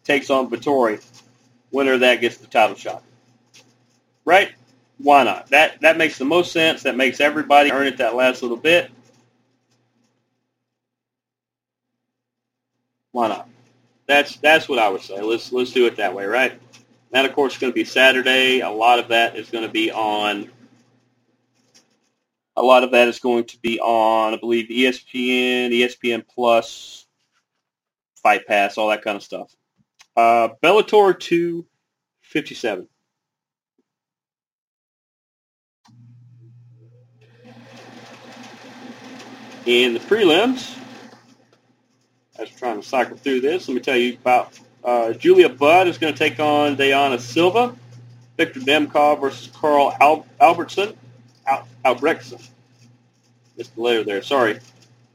[0.05, 1.03] takes on Vettori?
[1.71, 3.03] Winner of that gets the title shot.
[4.23, 4.53] Right?
[4.99, 5.47] Why not?
[5.47, 6.83] That that makes the most sense.
[6.83, 8.89] That makes everybody earn it that last little bit.
[13.11, 13.49] Why not?
[14.07, 15.19] That's that's what I would say.
[15.21, 16.59] Let's let's do it that way, right?
[17.13, 18.61] That of course is going to be Saturday.
[18.61, 20.49] A lot of that is going to be on
[22.55, 27.05] a lot of that is going to be on, I believe, ESPN, ESPN Plus,
[28.21, 29.55] Fight Pass, all that kind of stuff.
[30.15, 32.87] Uh, Bellator 257.
[39.65, 40.77] In the prelims,
[42.37, 43.67] I was trying to cycle through this.
[43.67, 47.75] Let me tell you about uh, Julia Budd is going to take on Diana Silva.
[48.37, 50.95] Victor Nemkov versus Carl Al- Albertson.
[51.45, 52.41] Al- Albrechtson.
[53.57, 54.21] Missed the letter there.
[54.21, 54.59] Sorry.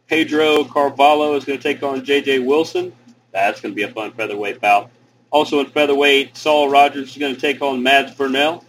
[0.07, 2.41] Pedro Carvalho is going to take on J.J.
[2.41, 2.93] Wilson.
[3.33, 4.91] That's going to be a fun featherweight bout.
[5.31, 8.64] Also in featherweight, Saul Rogers is going to take on Mads Burnell.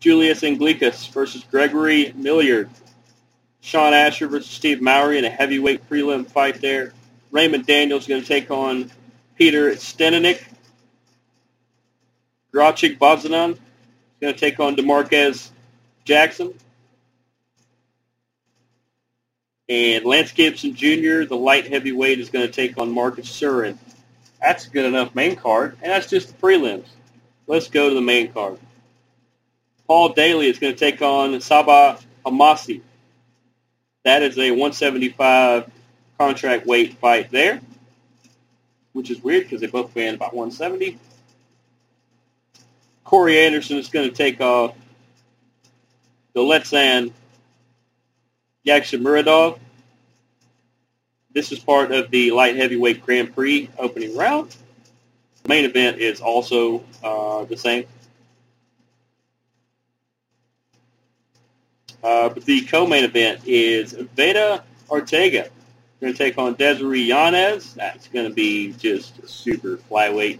[0.00, 2.68] Julius Anglickas versus Gregory Milliard.
[3.60, 6.92] Sean Asher versus Steve Mowry in a heavyweight prelim fight there.
[7.30, 8.90] Raymond Daniels is going to take on
[9.36, 10.42] Peter Steninick.
[12.54, 13.58] Grachik Bozanan is
[14.20, 15.50] going to take on DeMarquez
[16.04, 16.54] Jackson.
[19.68, 23.78] And Lance Gibson Jr., the light heavyweight, is going to take on Marcus Surin.
[24.40, 26.86] That's a good enough main card, and that's just the prelims.
[27.46, 28.58] Let's go to the main card.
[29.86, 32.82] Paul Daly is going to take on Sabah Homasi.
[34.04, 35.70] That is a 175
[36.18, 37.60] contract weight fight there,
[38.94, 40.98] which is weird because they both weigh in about 170.
[43.02, 44.74] Corey Anderson is going to take off
[46.32, 47.12] the Letsan
[48.66, 49.58] Yagshimuradov.
[51.32, 54.56] This is part of the light heavyweight Grand Prix opening round.
[55.42, 57.84] The main event is also uh, the same.
[62.02, 65.48] Uh, but the co-main event is Veda Ortega
[66.04, 67.72] going to take on Desiree Yanez.
[67.74, 70.38] That's going to be just a super flyweight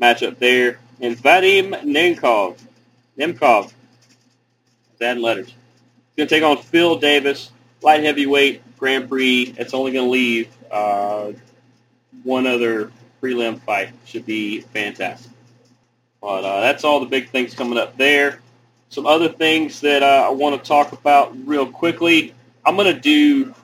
[0.00, 0.78] matchup there.
[1.02, 2.58] And Vadim Nemkov.
[3.18, 3.72] Nemkov.
[4.98, 5.52] Adding letters.
[6.16, 7.50] Going to take on Phil Davis,
[7.82, 9.54] light heavyweight Grand Prix.
[9.58, 11.32] It's only going to leave uh,
[12.22, 12.90] one other
[13.20, 13.90] prelim fight.
[14.06, 15.30] Should be fantastic.
[16.22, 18.40] But uh, that's all the big things coming up there.
[18.88, 22.32] Some other things that uh, I want to talk about real quickly.
[22.64, 23.54] I'm going to do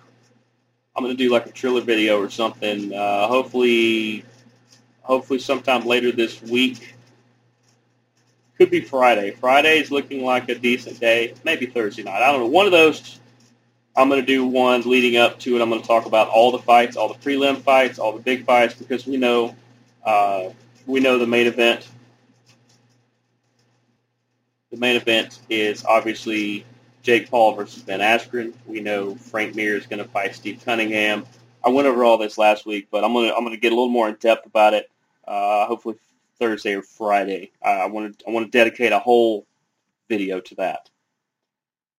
[0.95, 2.93] I'm going to do like a trailer video or something.
[2.93, 4.25] Uh, hopefully,
[5.03, 6.95] hopefully sometime later this week.
[8.59, 9.31] Could be Friday.
[9.31, 11.35] Friday is looking like a decent day.
[11.45, 12.23] Maybe Thursday night.
[12.23, 12.47] I don't know.
[12.47, 13.19] One of those.
[13.95, 15.63] I'm going to do one leading up to it.
[15.63, 18.47] I'm going to talk about all the fights, all the prelim fights, all the big
[18.47, 19.55] fights, because we know
[20.05, 20.51] uh,
[20.87, 21.89] we know the main event.
[24.71, 26.65] The main event is obviously
[27.03, 28.53] Jake Paul versus Ben Askren.
[28.67, 31.27] We know Frank Mir is going to fight Steve Cunningham.
[31.65, 33.77] I went over all this last week, but I'm going to I'm to get a
[33.77, 34.91] little more in depth about it.
[35.27, 35.97] Uh, hopefully
[36.39, 37.53] Thursday or Friday.
[37.65, 39.47] Uh, I want to I want to dedicate a whole
[40.09, 40.91] video to that.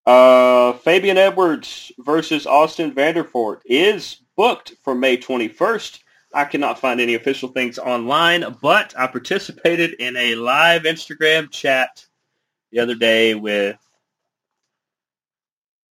[0.05, 5.99] Uh, Fabian Edwards versus Austin Vanderford is booked for May 21st.
[6.33, 12.05] I cannot find any official things online, but I participated in a live Instagram chat
[12.71, 13.77] the other day with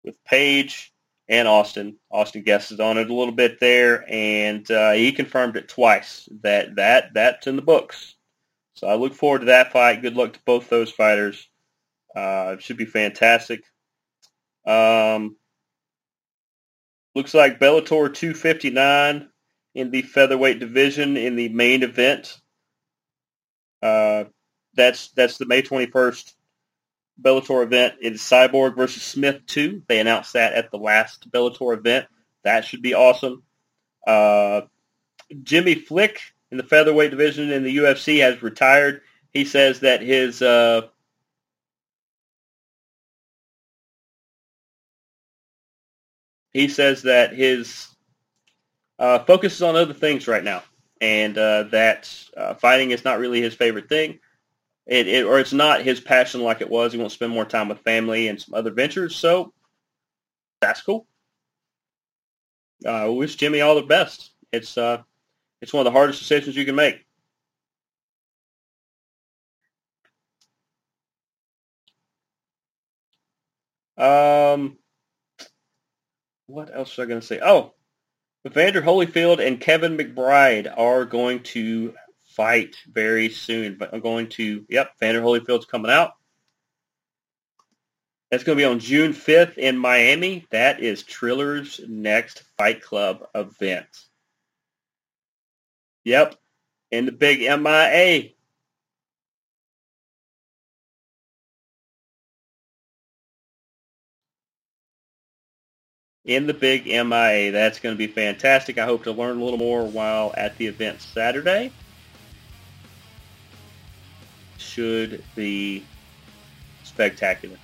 [0.09, 0.91] with Paige
[1.29, 1.99] and Austin.
[2.11, 6.77] Austin guesses on it a little bit there, and uh, he confirmed it twice that
[6.77, 8.17] that that's in the books.
[8.75, 10.01] So I look forward to that fight.
[10.01, 11.47] Good luck to both those fighters.
[12.17, 13.65] Uh, it should be fantastic.
[14.67, 15.37] Um,
[17.15, 19.29] looks like Bellator 259
[19.75, 22.41] in the featherweight division in the main event.
[23.83, 24.25] Uh,
[24.75, 26.33] that's that's the May 21st
[27.21, 29.83] Bellator event is Cyborg versus Smith 2.
[29.89, 32.07] They announced that at the last Bellator event.
[32.45, 33.43] That should be awesome.
[34.07, 34.63] Uh,
[35.43, 39.03] Jimmy Flick in the featherweight division in the UFC has retired.
[39.33, 40.83] He says that his uh,
[46.53, 47.89] he says that his
[48.99, 50.63] uh, focus is on other things right now,
[51.01, 54.21] and uh, that uh, fighting is not really his favorite thing
[54.89, 56.93] it, it, or it's not his passion like it was.
[56.93, 59.15] He wants to spend more time with family and some other ventures.
[59.15, 59.53] So
[60.61, 61.07] that's cool.
[62.85, 64.31] Uh, I wish Jimmy all the best.
[64.51, 65.03] It's uh,
[65.61, 67.05] it's one of the hardest decisions you can make.
[73.99, 74.79] Um,
[76.47, 77.41] what else was I going to say?
[77.43, 77.75] Oh,
[78.47, 81.95] Evander Holyfield and Kevin McBride are going to
[82.39, 83.77] fight very soon.
[83.77, 86.13] But I'm going to, yep, Vander Holyfield's coming out.
[88.31, 90.47] That's going to be on June 5th in Miami.
[90.51, 93.89] That is Triller's next Fight Club event.
[96.05, 96.37] Yep,
[96.91, 98.31] in the big MIA.
[106.25, 107.51] In the big MIA.
[107.51, 108.79] That's going to be fantastic.
[108.79, 111.73] I hope to learn a little more while at the event Saturday.
[114.79, 115.85] Should be
[116.85, 117.57] spectacular.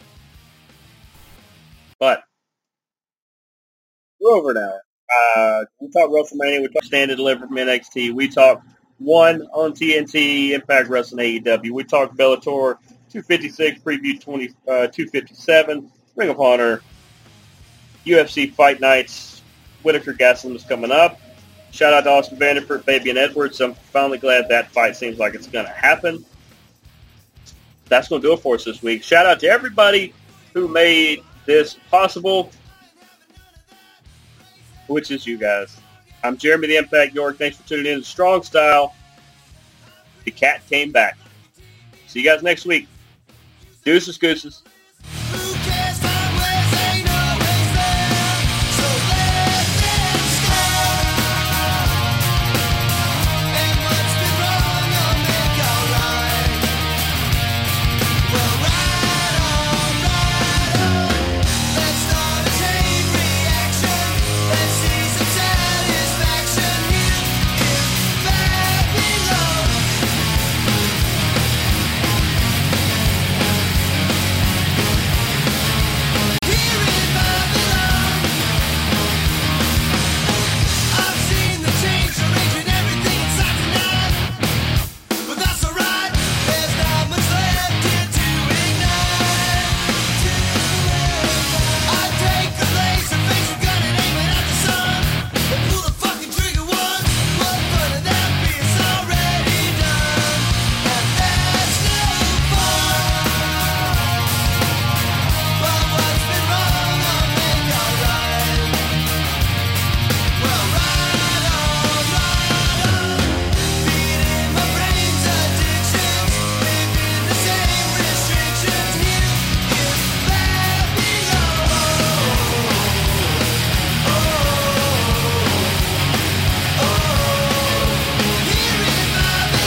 [2.00, 2.24] But
[4.20, 4.72] we're over now.
[5.36, 6.62] Uh, we talk WrestleMania.
[6.62, 8.12] We talked Stand and Deliver from NXT.
[8.14, 8.66] We talked
[8.98, 11.70] one on TNT, Impact Wrestling AEW.
[11.70, 12.78] We talk Bellator
[13.12, 16.82] 256, preview 20, uh, 257, Ring of Honor,
[18.04, 19.40] UFC Fight Nights,
[19.84, 21.20] Whittaker Gastelum is coming up.
[21.70, 23.60] Shout out to Austin Vanderford, Fabian Edwards.
[23.60, 26.24] I'm finally glad that fight seems like it's going to happen.
[27.88, 29.02] That's going to do it for us this week.
[29.02, 30.12] Shout out to everybody
[30.52, 32.50] who made this possible,
[34.86, 35.76] which is you guys.
[36.22, 37.36] I'm Jeremy the Impact York.
[37.38, 38.94] Thanks for tuning in to Strong Style.
[40.24, 41.18] The cat came back.
[42.06, 42.88] See you guys next week.
[43.84, 44.62] Deuces, gooses.